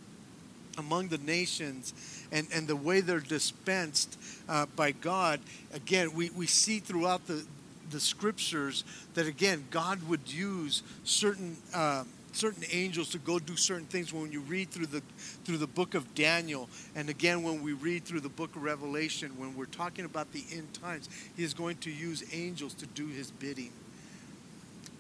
[0.77, 1.93] among the nations
[2.31, 5.41] and, and the way they're dispensed uh, by God,
[5.73, 7.45] again, we, we see throughout the,
[7.91, 8.85] the scriptures
[9.15, 11.57] that, again, God would use certain.
[11.75, 15.03] Uh, certain angels to go do certain things when you read through the
[15.45, 19.33] through the book of Daniel and again when we read through the book of Revelation
[19.39, 23.07] when we're talking about the end times he is going to use angels to do
[23.09, 23.73] his bidding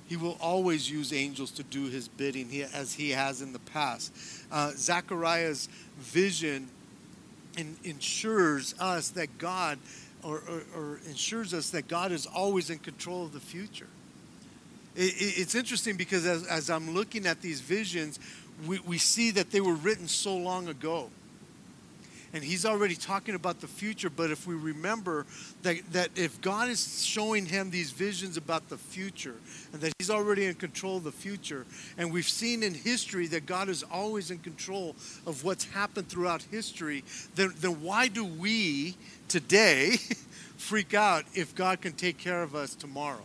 [0.08, 4.12] he will always use angels to do his bidding as he has in the past
[4.50, 6.68] uh, Zechariah's vision
[7.84, 9.78] ensures us that God
[10.22, 13.86] or, or, or ensures us that God is always in control of the future
[15.00, 18.18] it's interesting because as, as I'm looking at these visions,
[18.66, 21.10] we, we see that they were written so long ago.
[22.32, 25.26] And he's already talking about the future, but if we remember
[25.62, 29.36] that, that if God is showing him these visions about the future,
[29.72, 31.64] and that he's already in control of the future,
[31.96, 34.94] and we've seen in history that God is always in control
[35.26, 37.02] of what's happened throughout history,
[37.34, 38.96] then, then why do we
[39.28, 39.96] today
[40.58, 43.24] freak out if God can take care of us tomorrow?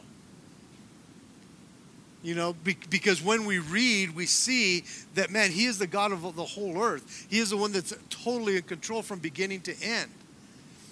[2.24, 6.36] You know, because when we read, we see that, man, He is the God of
[6.38, 7.28] the whole earth.
[7.30, 10.10] He is the one that's totally in control from beginning to end.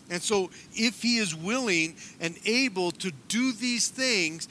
[0.10, 4.50] And so, if He is willing and able to do these things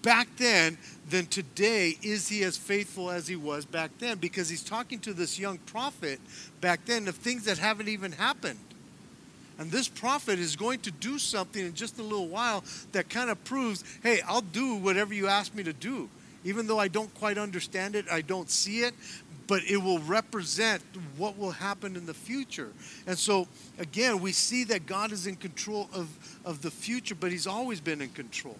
[0.00, 0.78] back then,
[1.10, 4.16] then today is He as faithful as He was back then?
[4.16, 6.20] Because He's talking to this young prophet
[6.62, 8.58] back then of things that haven't even happened.
[9.58, 13.30] And this prophet is going to do something in just a little while that kind
[13.30, 16.08] of proves hey, I'll do whatever you ask me to do.
[16.44, 18.94] Even though I don't quite understand it, I don't see it,
[19.46, 20.82] but it will represent
[21.16, 22.70] what will happen in the future.
[23.06, 23.46] And so,
[23.78, 26.08] again, we see that God is in control of,
[26.44, 28.58] of the future, but He's always been in control.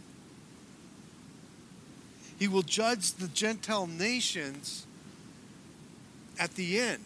[2.38, 4.86] He will judge the Gentile nations
[6.38, 7.04] at the end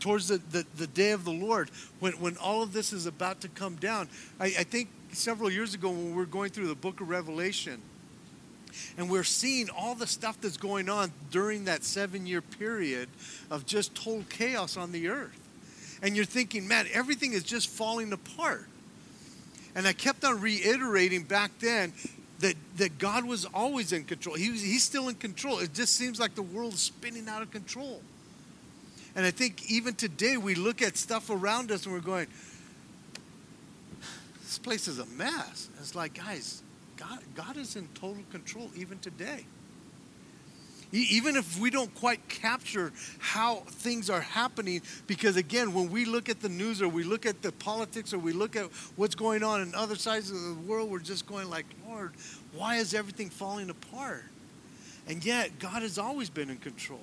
[0.00, 3.40] towards the, the, the, day of the Lord, when, when all of this is about
[3.42, 4.08] to come down.
[4.38, 7.80] I, I think several years ago when we were going through the book of Revelation,
[8.96, 13.08] and we're seeing all the stuff that's going on during that seven year period
[13.50, 15.38] of just total chaos on the earth.
[16.02, 18.66] And you're thinking, man, everything is just falling apart.
[19.74, 21.92] And I kept on reiterating back then
[22.40, 24.36] that, that God was always in control.
[24.36, 25.58] He was, he's still in control.
[25.58, 28.00] It just seems like the world is spinning out of control.
[29.18, 32.28] And I think even today we look at stuff around us and we're going,
[34.44, 35.68] this place is a mess.
[35.80, 36.62] It's like, guys,
[36.96, 39.44] God, God is in total control even today.
[40.92, 46.28] Even if we don't quite capture how things are happening, because again, when we look
[46.28, 49.42] at the news or we look at the politics or we look at what's going
[49.42, 52.12] on in other sides of the world, we're just going like, Lord,
[52.54, 54.26] why is everything falling apart?
[55.08, 57.00] And yet, God has always been in control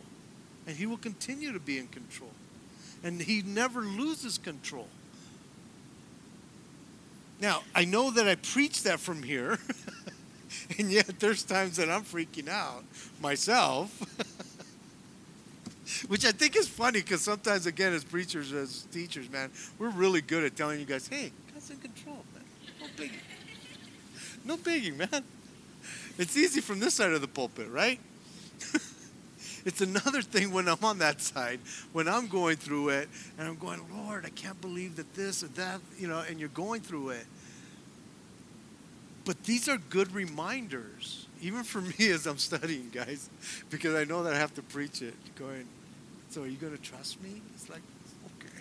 [0.67, 2.31] and he will continue to be in control.
[3.03, 4.87] And he never loses control.
[7.39, 9.59] Now, I know that I preach that from here,
[10.79, 12.83] and yet there's times that I'm freaking out
[13.21, 13.91] myself.
[16.07, 20.21] Which I think is funny because sometimes, again, as preachers, as teachers, man, we're really
[20.21, 22.43] good at telling you guys, hey, God's in control, man.
[22.81, 23.11] No biggie.
[24.43, 25.23] No biggie, man.
[26.17, 27.99] It's easy from this side of the pulpit, right?
[29.65, 31.59] It's another thing when I'm on that side,
[31.91, 35.47] when I'm going through it and I'm going, Lord, I can't believe that this or
[35.49, 37.25] that, you know, and you're going through it.
[39.25, 43.27] But these are good reminders, even for me as I'm studying, guys,
[43.71, 45.15] because I know that I have to preach it.
[45.35, 45.65] Going,
[46.29, 47.41] so are you going to trust me?
[47.55, 47.81] It's like,
[48.39, 48.59] okay.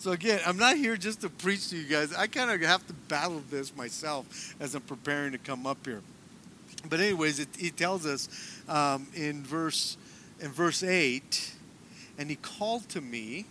[0.00, 2.12] So again, I'm not here just to preach to you guys.
[2.12, 6.02] I kind of have to battle this myself as I'm preparing to come up here.
[6.88, 8.28] But anyways, it, it tells us
[8.68, 9.96] um, in verse
[10.40, 11.54] in verse eight,
[12.18, 13.46] and he called to me,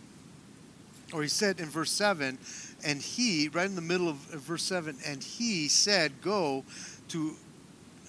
[1.14, 2.38] or he said in verse seven,
[2.84, 6.64] and he right in the middle of verse seven, and he said, "Go
[7.10, 7.36] to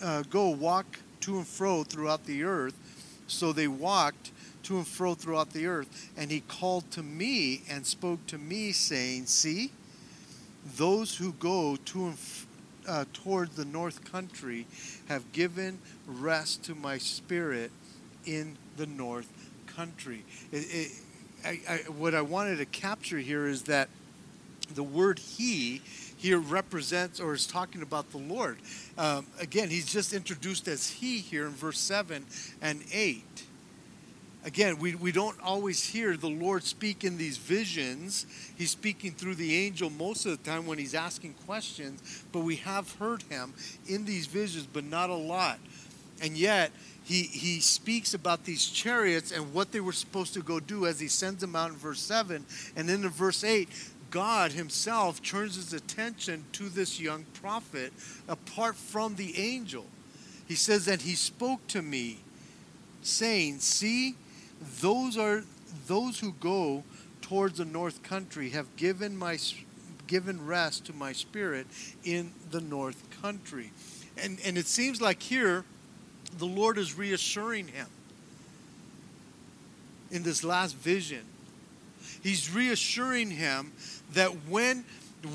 [0.03, 2.75] uh, go walk to and fro throughout the earth."
[3.29, 4.33] So they walked
[4.65, 8.73] to and fro throughout the earth, and he called to me and spoke to me,
[8.73, 9.71] saying, "See."
[10.77, 12.47] those who go to and f-
[12.89, 14.67] uh, toward the north country
[15.09, 17.71] have given rest to my spirit
[18.27, 19.29] in the north
[19.67, 20.25] country.
[20.51, 20.93] It, it,
[21.45, 23.89] I, I, what I wanted to capture here is that
[24.75, 25.83] the word he
[26.17, 28.59] here represents or is talking about the Lord.
[28.97, 32.25] Um, again, he's just introduced as he here in verse 7
[32.61, 33.25] and 8.
[34.45, 38.27] Again, we, we don't always hear the Lord speak in these visions.
[38.57, 42.57] He's speaking through the angel most of the time when he's asking questions, but we
[42.57, 43.55] have heard him
[43.87, 45.59] in these visions, but not a lot.
[46.21, 46.73] And yet,
[47.05, 51.01] he, he speaks about these chariots and what they were supposed to go do as
[51.01, 52.45] he sends them out in verse 7.
[52.77, 53.69] And then in verse 8,
[54.11, 57.93] God himself turns his attention to this young prophet
[58.29, 59.87] apart from the angel.
[60.47, 62.19] He says that he spoke to me,
[63.03, 64.15] saying, See,
[64.81, 65.45] those are
[65.87, 66.85] those who go
[67.21, 69.39] towards the north country have given my
[70.07, 71.67] given rest to my spirit
[72.05, 73.73] in the north country.
[74.19, 75.65] And and it seems like here
[76.39, 77.87] the Lord is reassuring him
[80.11, 81.23] in this last vision.
[82.23, 83.73] He's reassuring him
[84.13, 84.85] that when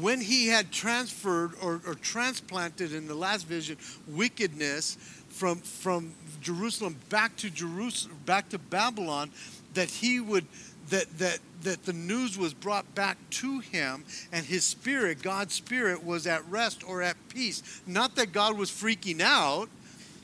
[0.01, 4.97] when he had transferred or, or transplanted in the last vision wickedness
[5.30, 9.31] from from Jerusalem back to Jerusalem back to Babylon,
[9.73, 10.45] that he would
[10.89, 16.03] that that that the news was brought back to him and his spirit god's spirit
[16.03, 19.67] was at rest or at peace not that god was freaking out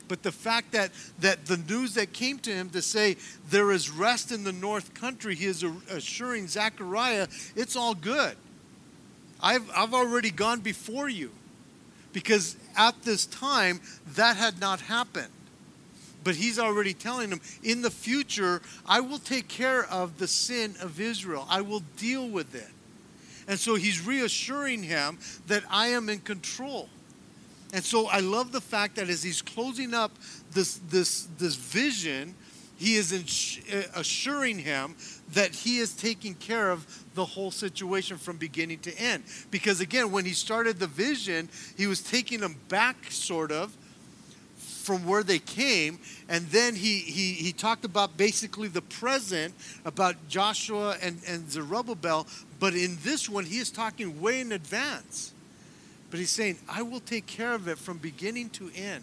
[0.08, 0.90] but the fact that,
[1.20, 3.16] that the news that came to him to say
[3.50, 8.36] there is rest in the north country, he is assuring Zechariah, it's all good.
[9.40, 11.30] I've, I've already gone before you.
[12.12, 13.80] Because at this time,
[14.14, 15.28] that had not happened.
[16.24, 20.74] But he's already telling him, in the future, I will take care of the sin
[20.80, 22.70] of Israel, I will deal with it.
[23.46, 25.18] And so he's reassuring him
[25.48, 26.88] that I am in control.
[27.74, 30.12] And so I love the fact that as he's closing up
[30.52, 32.34] this, this, this vision,
[32.76, 33.12] he is
[33.72, 34.94] uh, assuring him
[35.32, 39.24] that he is taking care of the whole situation from beginning to end.
[39.50, 43.76] Because again, when he started the vision, he was taking them back, sort of,
[44.84, 45.98] from where they came.
[46.28, 49.54] And then he, he, he talked about basically the present,
[49.84, 52.26] about Joshua and, and Zerubbabel.
[52.60, 55.32] But in this one, he is talking way in advance.
[56.10, 59.02] But he's saying, I will take care of it from beginning to end.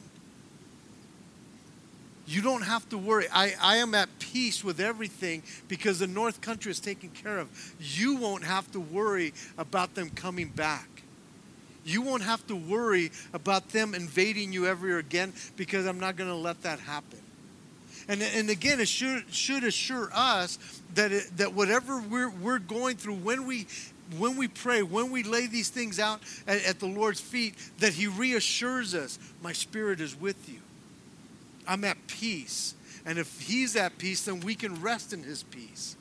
[2.28, 3.26] You don't have to worry.
[3.34, 7.50] I, I am at peace with everything because the North Country is taken care of.
[7.80, 10.88] You won't have to worry about them coming back.
[11.84, 16.30] You won't have to worry about them invading you ever again because I'm not going
[16.30, 17.20] to let that happen.
[18.08, 20.58] And, and again, it should, should assure us
[20.96, 23.68] that, it, that whatever we're, we're going through, when we
[24.18, 27.94] when we pray, when we lay these things out at, at, the Lord's feet, that
[27.94, 30.60] He reassures us, My spirit is with you.
[31.68, 32.76] I'm at peace.
[33.06, 35.96] And if He's at peace, then we can rest in His peace.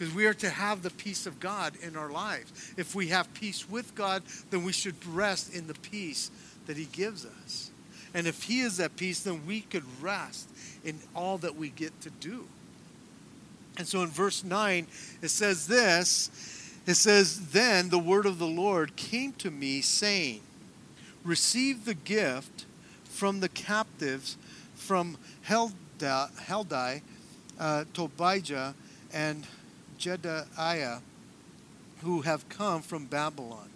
[0.00, 2.72] Because we are to have the peace of God in our lives.
[2.78, 6.30] If we have peace with God, then we should rest in the peace
[6.66, 7.70] that He gives us.
[8.14, 10.48] And if He is at peace, then we could rest
[10.86, 12.46] in all that we get to do.
[13.76, 14.86] And so in verse 9,
[15.20, 16.30] it says this
[16.86, 20.40] it says, Then the word of the Lord came to me, saying,
[21.24, 22.64] Receive the gift
[23.04, 24.38] from the captives
[24.74, 27.02] from Heldai,
[27.58, 28.74] uh, Tobijah,
[29.12, 29.46] and
[30.00, 31.00] Jedaiah,
[32.02, 33.68] who have come from Babylon,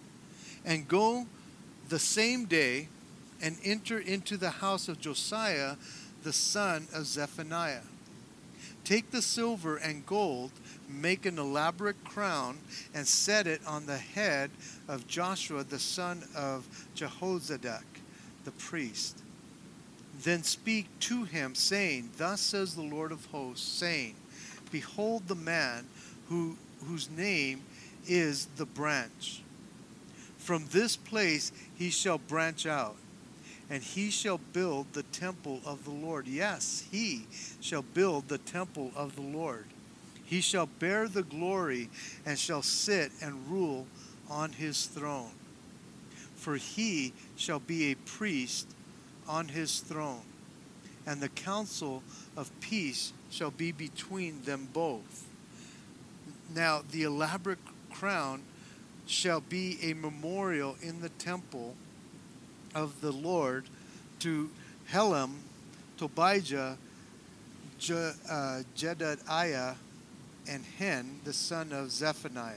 [0.65, 1.25] and go
[1.89, 2.87] the same day
[3.41, 5.75] and enter into the house of Josiah,
[6.23, 7.83] the son of Zephaniah.
[8.83, 10.51] Take the silver and gold
[10.89, 12.57] make an elaborate crown
[12.93, 14.51] and set it on the head
[14.87, 17.83] of Joshua the son of Jehozadak,
[18.43, 19.21] the priest.
[20.23, 24.15] Then speak to him, saying, Thus says the Lord of hosts, saying,
[24.71, 25.85] Behold the man
[26.29, 26.57] who,
[26.87, 27.61] whose name
[28.07, 29.41] is the branch.
[30.37, 32.95] From this place he shall branch out,
[33.69, 36.27] and he shall build the temple of the Lord.
[36.27, 37.25] Yes, he
[37.61, 39.65] shall build the temple of the Lord
[40.25, 41.89] he shall bear the glory
[42.25, 43.85] and shall sit and rule
[44.29, 45.31] on his throne.
[46.35, 48.67] For he shall be a priest
[49.27, 50.23] on his throne,
[51.05, 52.01] and the counsel
[52.35, 55.25] of peace shall be between them both.
[56.55, 57.59] Now, the elaborate
[57.91, 58.41] crown
[59.05, 61.75] shall be a memorial in the temple
[62.73, 63.65] of the Lord
[64.19, 64.49] to
[64.89, 65.33] Helem,
[65.97, 66.77] Tobijah,
[67.77, 69.75] Je, uh, Jedaiah,
[70.47, 72.55] and Hen, the son of Zephaniah.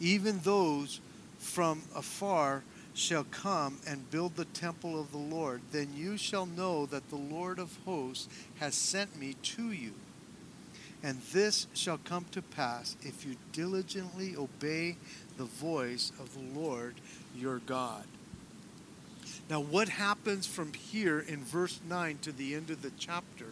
[0.00, 1.00] Even those
[1.38, 2.62] from afar
[2.94, 7.16] shall come and build the temple of the Lord, then you shall know that the
[7.16, 8.28] Lord of hosts
[8.60, 9.94] has sent me to you.
[11.02, 14.96] And this shall come to pass if you diligently obey
[15.36, 16.94] the voice of the Lord
[17.36, 18.04] your God.
[19.50, 23.46] Now, what happens from here in verse 9 to the end of the chapter?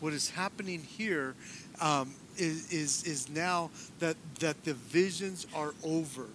[0.00, 1.34] What is happening here
[1.80, 6.26] um, is is, is now that, that the visions are over.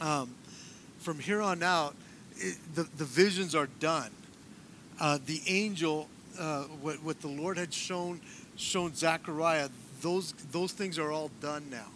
[0.00, 0.34] Um,
[0.98, 1.94] from here on out,
[2.36, 4.10] it, the, the visions are done.
[5.00, 8.20] Uh, the angel, uh, what, what the Lord had shown
[8.56, 9.68] shown Zechariah,
[10.02, 11.86] those those things are all done now.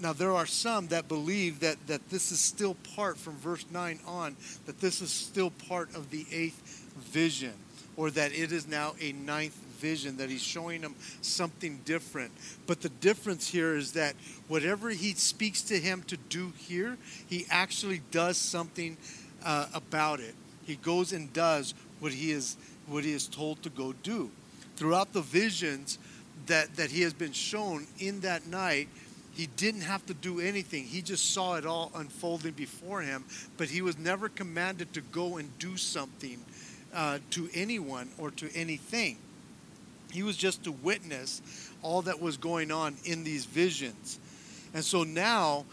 [0.00, 4.00] Now there are some that believe that that this is still part from verse nine
[4.06, 4.36] on,
[4.66, 6.60] that this is still part of the eighth
[6.96, 7.54] vision,
[7.96, 12.32] or that it is now a ninth vision, that he's showing them something different.
[12.66, 14.14] But the difference here is that
[14.48, 16.96] whatever he speaks to him to do here,
[17.26, 18.96] he actually does something
[19.44, 20.34] uh, about it.
[20.64, 24.30] He goes and does what he is what he is told to go do.
[24.76, 25.98] Throughout the visions
[26.46, 28.88] that, that he has been shown in that night,
[29.34, 30.84] he didn't have to do anything.
[30.84, 33.24] He just saw it all unfolding before him,
[33.56, 36.38] but he was never commanded to go and do something
[36.94, 39.18] uh, to anyone or to anything.
[40.10, 41.42] He was just to witness
[41.82, 44.18] all that was going on in these visions.
[44.72, 45.66] And so now,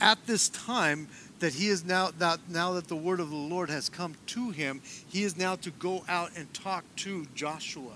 [0.00, 1.08] at this time,
[1.40, 4.50] that he is now that now that the word of the Lord has come to
[4.50, 7.92] him, he is now to go out and talk to Joshua.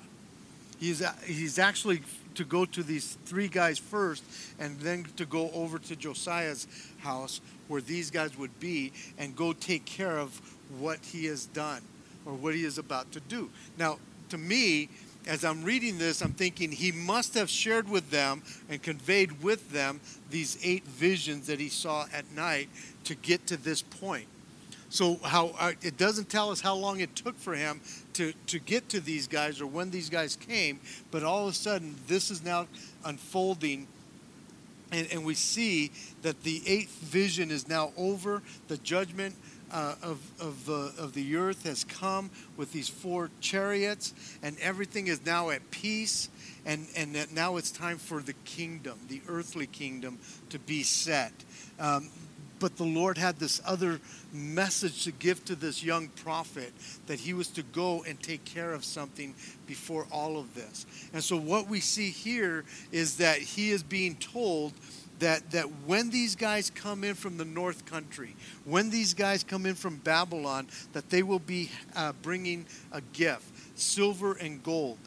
[0.78, 2.02] He's he's actually
[2.34, 4.22] to go to these three guys first,
[4.58, 6.66] and then to go over to Josiah's
[6.98, 10.40] house where these guys would be, and go take care of
[10.78, 11.82] what he has done
[12.24, 13.50] or what he is about to do.
[13.76, 13.98] Now,
[14.30, 14.88] to me,
[15.28, 19.70] as I'm reading this, I'm thinking he must have shared with them and conveyed with
[19.70, 20.00] them
[20.30, 22.70] these eight visions that he saw at night
[23.04, 24.26] to get to this point.
[24.88, 27.82] So how uh, it doesn't tell us how long it took for him
[28.14, 31.56] to, to get to these guys or when these guys came, but all of a
[31.56, 32.66] sudden this is now
[33.04, 33.86] unfolding
[34.90, 35.90] and, and we see
[36.22, 38.42] that the eighth vision is now over.
[38.68, 39.34] The judgment
[39.72, 45.06] uh, of, of, the, of the earth has come with these four chariots, and everything
[45.06, 46.28] is now at peace.
[46.66, 50.18] And, and that now it's time for the kingdom, the earthly kingdom,
[50.50, 51.32] to be set.
[51.80, 52.10] Um,
[52.58, 54.00] but the Lord had this other
[54.32, 56.72] message to give to this young prophet
[57.06, 59.34] that he was to go and take care of something
[59.66, 60.86] before all of this.
[61.12, 64.72] And so, what we see here is that he is being told
[65.18, 69.66] that, that when these guys come in from the north country, when these guys come
[69.66, 73.44] in from Babylon, that they will be uh, bringing a gift,
[73.78, 74.98] silver and gold.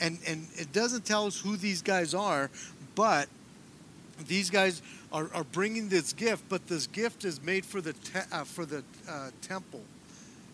[0.00, 2.50] And, and it doesn't tell us who these guys are,
[2.94, 3.28] but
[4.26, 4.82] these guys
[5.12, 8.64] are, are bringing this gift, but this gift is made for the, te- uh, for
[8.64, 9.82] the uh, temple.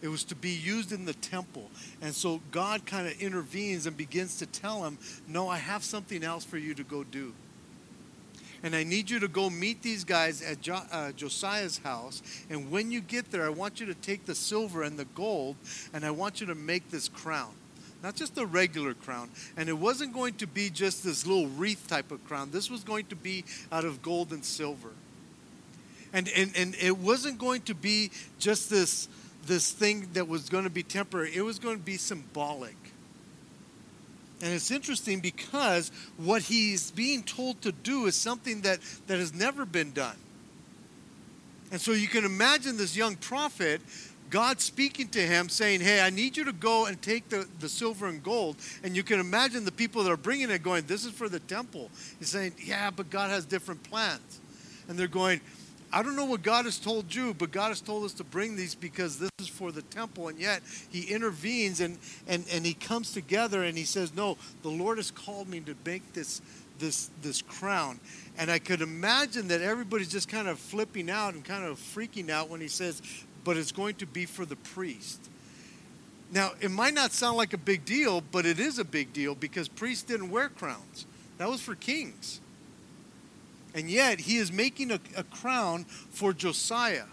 [0.01, 1.71] It was to be used in the temple.
[2.01, 4.97] And so God kind of intervenes and begins to tell him,
[5.27, 7.33] No, I have something else for you to go do
[8.63, 12.23] and I need you to go meet these guys at jo- uh, Josiah's house.
[12.51, 15.57] And when you get there, I want you to take the silver and the gold,
[15.93, 17.53] and I want you to make this crown.
[18.03, 19.29] Not just a regular crown.
[19.57, 22.51] And it wasn't going to be just this little wreath type of crown.
[22.53, 24.91] This was going to be out of gold and silver.
[26.13, 29.09] And, and, and it wasn't going to be just this,
[29.47, 32.77] this thing that was going to be temporary, it was going to be symbolic.
[34.41, 38.79] And it's interesting because what he's being told to do is something that,
[39.09, 40.17] that has never been done.
[41.71, 43.81] And so you can imagine this young prophet,
[44.31, 47.69] God speaking to him, saying, Hey, I need you to go and take the, the
[47.69, 48.57] silver and gold.
[48.83, 51.41] And you can imagine the people that are bringing it going, This is for the
[51.41, 51.91] temple.
[52.19, 54.41] He's saying, Yeah, but God has different plans.
[54.89, 55.41] And they're going,
[55.93, 58.57] I don't know what God has told you, but God has told us to bring
[58.57, 60.29] these because this is for the temple.
[60.29, 64.69] And yet he intervenes and, and, and he comes together and he says, No, the
[64.69, 66.43] Lord has called me to make this
[66.79, 67.99] this this crown.
[68.37, 72.31] And I could imagine that everybody's just kind of flipping out and kind of freaking
[72.31, 73.01] out when he says,
[73.45, 75.29] But it's going to be for the priest.
[76.31, 79.35] Now, it might not sound like a big deal, but it is a big deal
[79.35, 81.07] because priests didn't wear crowns.
[81.39, 82.41] That was for kings.
[83.79, 87.05] And yet, he is making a, a crown for Josiah.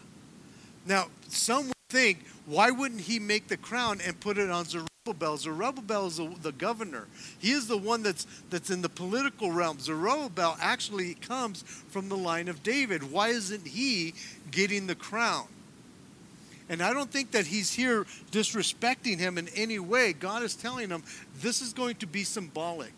[0.88, 5.38] Now, some would think, why wouldn't he make the crown and put it on Zerubbabel?
[5.38, 7.06] Zerubbabel is the, the governor.
[7.38, 9.78] He is the one that's, that's in the political realm.
[9.80, 13.12] Zerubbabel actually comes from the line of David.
[13.12, 14.16] Why isn't he
[14.50, 15.46] getting the crown?
[16.68, 20.14] And I don't think that he's here disrespecting him in any way.
[20.14, 21.04] God is telling him
[21.42, 22.94] this is going to be symbolic.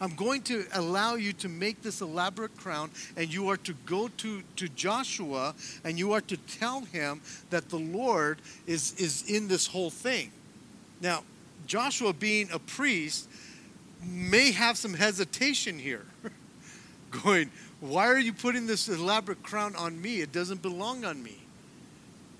[0.00, 4.08] I'm going to allow you to make this elaborate crown, and you are to go
[4.08, 7.20] to, to Joshua and you are to tell him
[7.50, 10.32] that the Lord is, is in this whole thing.
[11.00, 11.22] Now,
[11.66, 13.28] Joshua, being a priest,
[14.04, 16.04] may have some hesitation here,
[17.10, 20.20] going, Why are you putting this elaborate crown on me?
[20.20, 21.38] It doesn't belong on me.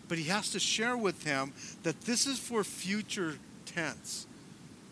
[0.09, 1.53] But he has to share with him
[1.83, 4.27] that this is for future tense.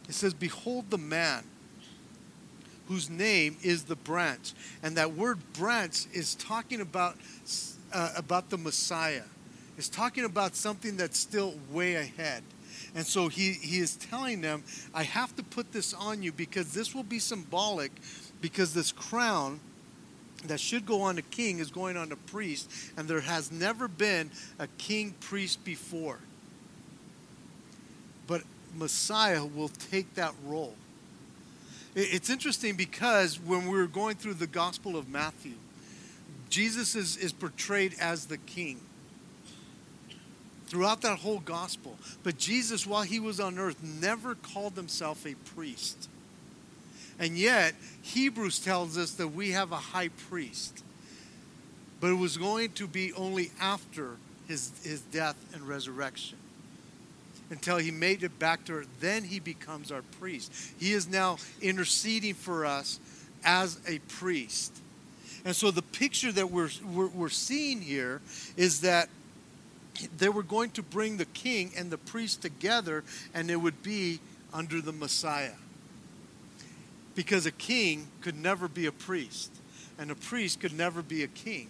[0.08, 1.44] It says, Behold the man
[2.88, 4.52] whose name is the branch.
[4.82, 7.16] And that word branch is talking about,
[7.92, 9.22] uh, about the Messiah.
[9.76, 12.42] It's talking about something that's still way ahead.
[12.94, 14.62] And so he, he is telling them,
[14.94, 17.90] I have to put this on you because this will be symbolic,
[18.40, 19.58] because this crown
[20.46, 23.88] that should go on a king is going on a priest, and there has never
[23.88, 26.18] been a king priest before.
[28.26, 28.42] But
[28.76, 30.74] Messiah will take that role.
[31.94, 35.54] It's interesting because when we are going through the Gospel of Matthew,
[36.50, 38.80] Jesus is, is portrayed as the king
[40.66, 41.96] throughout that whole gospel.
[42.24, 46.08] But Jesus, while he was on earth, never called himself a priest.
[47.18, 50.82] And yet, Hebrews tells us that we have a high priest.
[52.00, 54.16] But it was going to be only after
[54.48, 56.38] his, his death and resurrection
[57.50, 58.88] until he made it back to earth.
[59.00, 60.52] Then he becomes our priest.
[60.78, 63.00] He is now interceding for us
[63.44, 64.72] as a priest.
[65.44, 68.22] And so the picture that we're, we're, we're seeing here
[68.56, 69.08] is that
[70.16, 74.20] they were going to bring the king and the priest together, and it would be
[74.52, 75.52] under the Messiah.
[77.14, 79.52] Because a king could never be a priest,
[79.98, 81.68] and a priest could never be a king.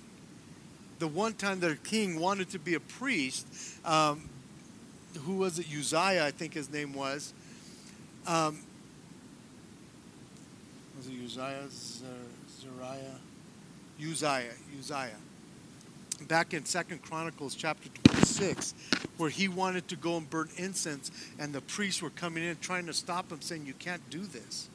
[1.00, 3.46] The one time that a king wanted to be a priest,
[3.84, 4.30] um,
[5.18, 5.66] who was it?
[5.66, 7.32] Uzziah, I think his name was.
[8.26, 8.58] Um,
[10.96, 11.68] was it Uzziah?
[12.60, 13.18] Zariah?
[14.00, 14.52] Uzziah.
[14.78, 15.10] Uzziah.
[16.28, 18.74] Back in Second Chronicles chapter 26,
[19.16, 22.86] where he wanted to go and burn incense, and the priests were coming in trying
[22.86, 24.68] to stop him, saying, You can't do this.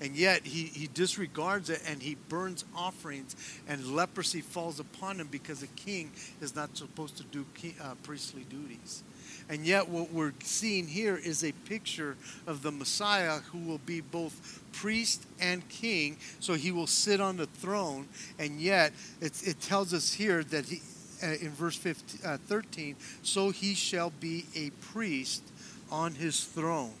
[0.00, 3.34] And yet he, he disregards it and he burns offerings,
[3.66, 7.94] and leprosy falls upon him because a king is not supposed to do king, uh,
[8.04, 9.02] priestly duties.
[9.50, 14.02] And yet, what we're seeing here is a picture of the Messiah who will be
[14.02, 16.18] both priest and king.
[16.40, 18.08] So he will sit on the throne.
[18.38, 20.82] And yet, it tells us here that he,
[21.22, 25.42] uh, in verse 15, uh, 13, so he shall be a priest
[25.90, 26.92] on his throne.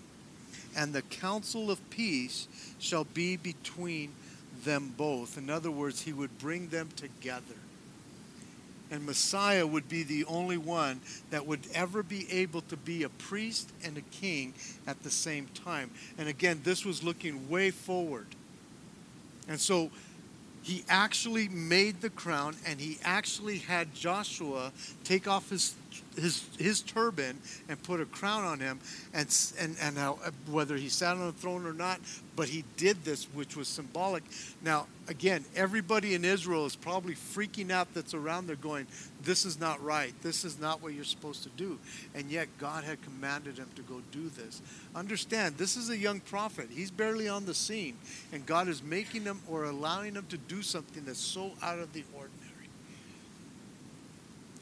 [0.74, 4.12] And the council of peace shall be between
[4.64, 5.36] them both.
[5.36, 7.56] In other words, he would bring them together
[8.90, 13.08] and Messiah would be the only one that would ever be able to be a
[13.08, 14.54] priest and a king
[14.86, 15.90] at the same time.
[16.16, 18.26] And again, this was looking way forward.
[19.48, 19.90] And so
[20.62, 24.72] he actually made the crown and he actually had Joshua
[25.04, 25.74] take off his
[26.16, 27.38] his his turban
[27.68, 28.80] and put a crown on him
[29.14, 29.28] and
[29.58, 32.00] and and how, uh, whether he sat on the throne or not
[32.36, 34.22] but he did this which was symbolic.
[34.62, 38.86] Now again everybody in Israel is probably freaking out that's around there going
[39.22, 40.14] this is not right.
[40.22, 41.78] This is not what you're supposed to do.
[42.14, 44.62] And yet God had commanded him to go do this.
[44.94, 46.68] Understand this is a young prophet.
[46.70, 47.96] He's barely on the scene
[48.32, 51.92] and God is making him or allowing him to do something that's so out of
[51.92, 52.70] the ordinary.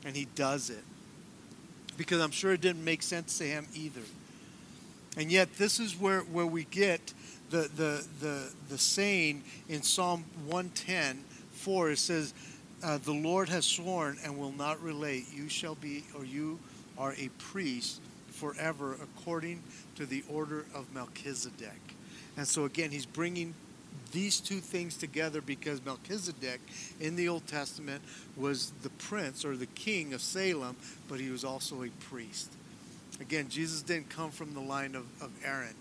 [0.04, 0.84] And he does it
[1.96, 4.02] because I'm sure it didn't make sense to him either.
[5.16, 7.14] And yet, this is where, where we get
[7.50, 11.90] the, the, the, the saying in Psalm 110 4.
[11.90, 12.34] It says,
[12.82, 15.26] uh, The Lord has sworn and will not relate.
[15.32, 16.58] You shall be, or you
[16.98, 19.62] are a priest forever according
[19.94, 21.80] to the order of Melchizedek.
[22.36, 23.54] And so, again, he's bringing
[24.16, 26.62] these two things together because Melchizedek
[27.00, 28.02] in the Old Testament
[28.34, 30.74] was the prince or the king of Salem,
[31.06, 32.50] but he was also a priest.
[33.20, 35.74] Again, Jesus didn't come from the line of, of Aaron.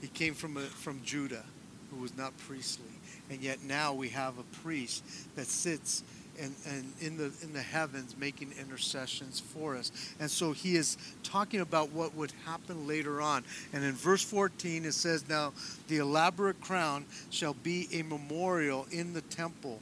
[0.00, 1.44] He came from, a, from Judah,
[1.92, 2.90] who was not priestly.
[3.30, 5.04] And yet now we have a priest
[5.36, 6.02] that sits
[6.40, 9.92] and, and in the in the heavens making intercessions for us.
[10.18, 13.44] And so he is talking about what would happen later on.
[13.72, 15.52] And in verse 14 it says, Now
[15.88, 19.80] the elaborate crown shall be a memorial in the temple.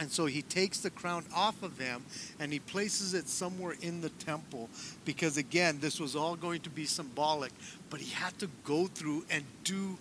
[0.00, 2.02] And so he takes the crown off of him
[2.38, 4.70] and he places it somewhere in the temple
[5.04, 7.52] because, again, this was all going to be symbolic.
[7.90, 9.98] But he had to go through and do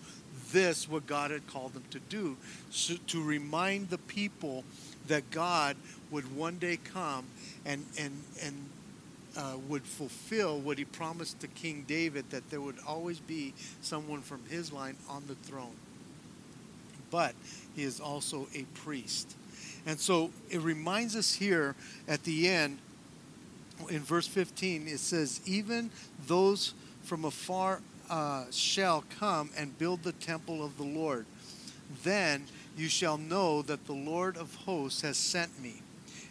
[0.53, 2.38] this, what God had called him to do,
[2.70, 4.63] so to remind the people
[5.10, 5.76] that God
[6.12, 7.26] would one day come
[7.66, 8.55] and and and
[9.38, 14.22] uh, would fulfill what he promised to King David that there would always be someone
[14.22, 15.76] from his line on the throne.
[17.12, 17.36] but
[17.76, 19.36] he is also a priest.
[19.86, 21.76] And so it reminds us here
[22.07, 22.80] at the end,
[23.89, 25.89] in verse 15, it says, Even
[26.28, 31.26] those from afar uh, shall come and build the temple of the Lord.
[32.03, 32.45] Then
[32.80, 35.82] you shall know that the Lord of hosts has sent me.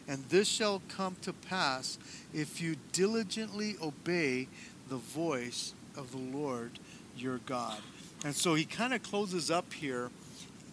[0.09, 1.99] And this shall come to pass
[2.33, 4.49] if you diligently obey
[4.89, 6.79] the voice of the Lord
[7.17, 7.79] your God.
[8.25, 10.11] And so he kind of closes up here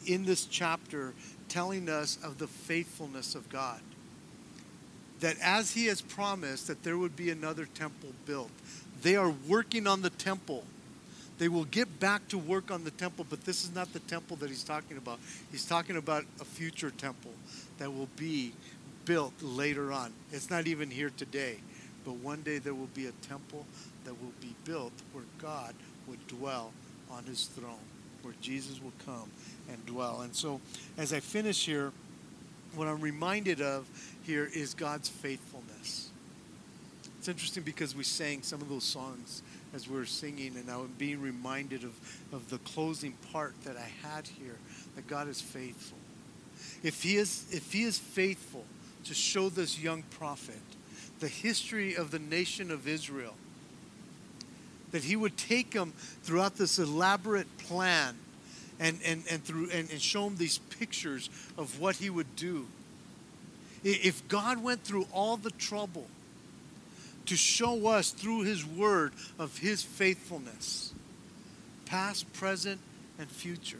[0.06, 1.14] in this chapter
[1.50, 3.82] telling us of the faithfulness of God.
[5.20, 8.52] That as he has promised that there would be another temple built,
[9.02, 10.64] they are working on the temple.
[11.38, 14.38] They will get back to work on the temple, but this is not the temple
[14.38, 15.20] that he's talking about.
[15.52, 17.34] He's talking about a future temple
[17.78, 18.54] that will be
[19.04, 20.14] built later on.
[20.32, 21.58] It's not even here today,
[22.06, 23.66] but one day there will be a temple
[24.06, 25.76] that will be built where God
[26.08, 26.72] would dwell
[27.12, 27.84] on his throne,
[28.22, 29.30] where Jesus will come
[29.70, 30.22] and dwell.
[30.22, 30.62] And so,
[30.98, 31.92] as I finish here,
[32.76, 33.88] what I'm reminded of
[34.24, 36.10] here is God's faithfulness.
[37.20, 39.42] It's interesting because we sang some of those songs
[39.76, 41.94] as we were singing, and I'm being reminded of,
[42.32, 44.58] of the closing part that I had here
[44.96, 45.98] that God is faithful.
[46.82, 48.64] If he is, if he is faithful
[49.04, 50.62] to show this young prophet
[51.20, 53.36] the history of the nation of Israel,
[54.92, 55.92] that he would take them
[56.24, 58.18] throughout this elaborate plan
[58.80, 62.68] and, and, and, through, and, and show them these pictures of what he would do.
[63.84, 66.08] If God went through all the trouble
[67.28, 70.94] to show us through his word of his faithfulness,
[71.86, 72.80] past, present,
[73.20, 73.80] and future,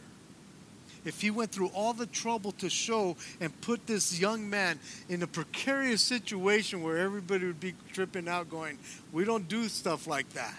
[1.06, 5.22] if he went through all the trouble to show and put this young man in
[5.22, 8.76] a precarious situation where everybody would be tripping out, going,
[9.12, 10.58] We don't do stuff like that.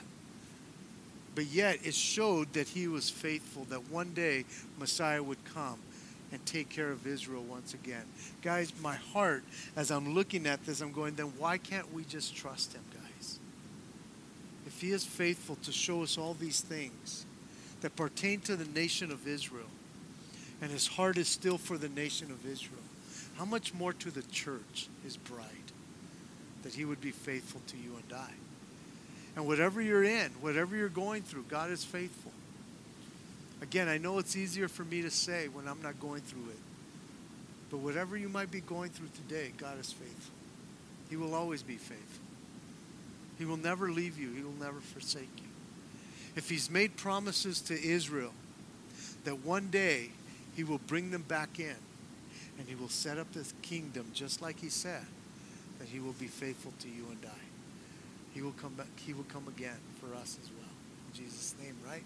[1.36, 4.46] But yet it showed that he was faithful, that one day
[4.80, 5.78] Messiah would come
[6.32, 8.04] and take care of Israel once again.
[8.42, 9.44] Guys, my heart,
[9.76, 13.40] as I'm looking at this, I'm going, then why can't we just trust him, guys?
[14.66, 17.26] If he is faithful to show us all these things
[17.82, 19.70] that pertain to the nation of Israel,
[20.62, 22.82] and his heart is still for the nation of Israel.
[23.38, 25.46] How much more to the church, his bride,
[26.64, 28.32] that he would be faithful to you and I.
[29.36, 32.32] And whatever you're in, whatever you're going through, God is faithful.
[33.62, 36.60] Again, I know it's easier for me to say when I'm not going through it.
[37.70, 40.36] But whatever you might be going through today, God is faithful.
[41.10, 42.24] He will always be faithful.
[43.38, 45.50] He will never leave you, He will never forsake you.
[46.36, 48.34] If He's made promises to Israel
[49.28, 50.10] that one day
[50.56, 51.76] he will bring them back in
[52.58, 55.06] and he will set up his kingdom just like he said
[55.80, 57.44] that he will be faithful to you and I.
[58.34, 60.72] He will come back, he will come again for us as well.
[61.10, 62.04] In Jesus' name, right?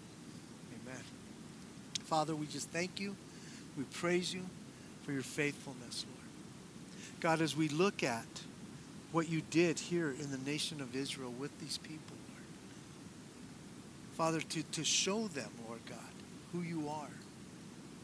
[0.84, 1.04] Amen.
[2.12, 3.16] Father, we just thank you.
[3.78, 4.42] We praise you
[5.06, 6.28] for your faithfulness, Lord.
[7.22, 8.42] God, as we look at
[9.14, 12.44] what you did here in the nation of Israel with these people, Lord.
[14.18, 15.98] Father, to, to show them, Lord God,
[16.52, 17.08] who you are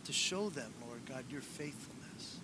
[0.06, 2.38] to show them, Lord God, your faithfulness.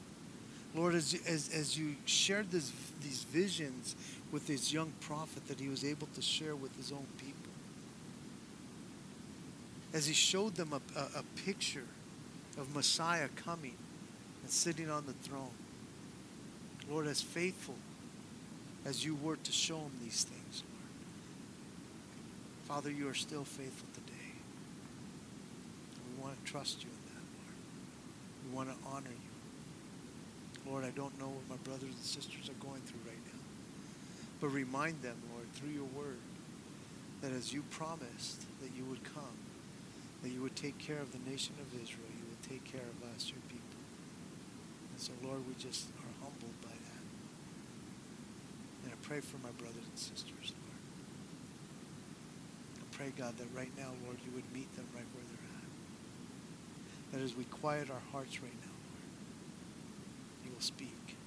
[0.75, 3.95] Lord, as, as, as you shared this, these visions
[4.33, 7.42] with this young prophet that he was able to share with his own people,
[9.93, 11.85] as he showed them a, a, a picture
[12.57, 13.75] of Messiah coming
[14.41, 15.51] and sitting on the throne,
[16.89, 17.75] Lord, as faithful
[18.85, 20.83] as you were to show him these things, Lord.
[22.67, 24.33] Father, you are still faithful today.
[26.17, 27.55] We want to trust you in that, Lord.
[28.45, 30.71] We want to honor you.
[30.71, 33.39] Lord, I don't know what my brothers and sisters are going through right now.
[34.41, 36.19] But remind them, Lord, through your word,
[37.21, 39.37] that as you promised that you would come,
[40.23, 42.97] that you would take care of the nation of Israel, you would take care of
[43.13, 43.59] us, your people.
[44.91, 47.03] And so, Lord, we just are humbled by that.
[48.83, 50.81] And I pray for my brothers and sisters, Lord.
[52.79, 55.67] I pray, God, that right now, Lord, you would meet them right where they're at.
[57.11, 59.07] that as we quiet our hearts right now, Lord,
[60.45, 61.17] you will speak.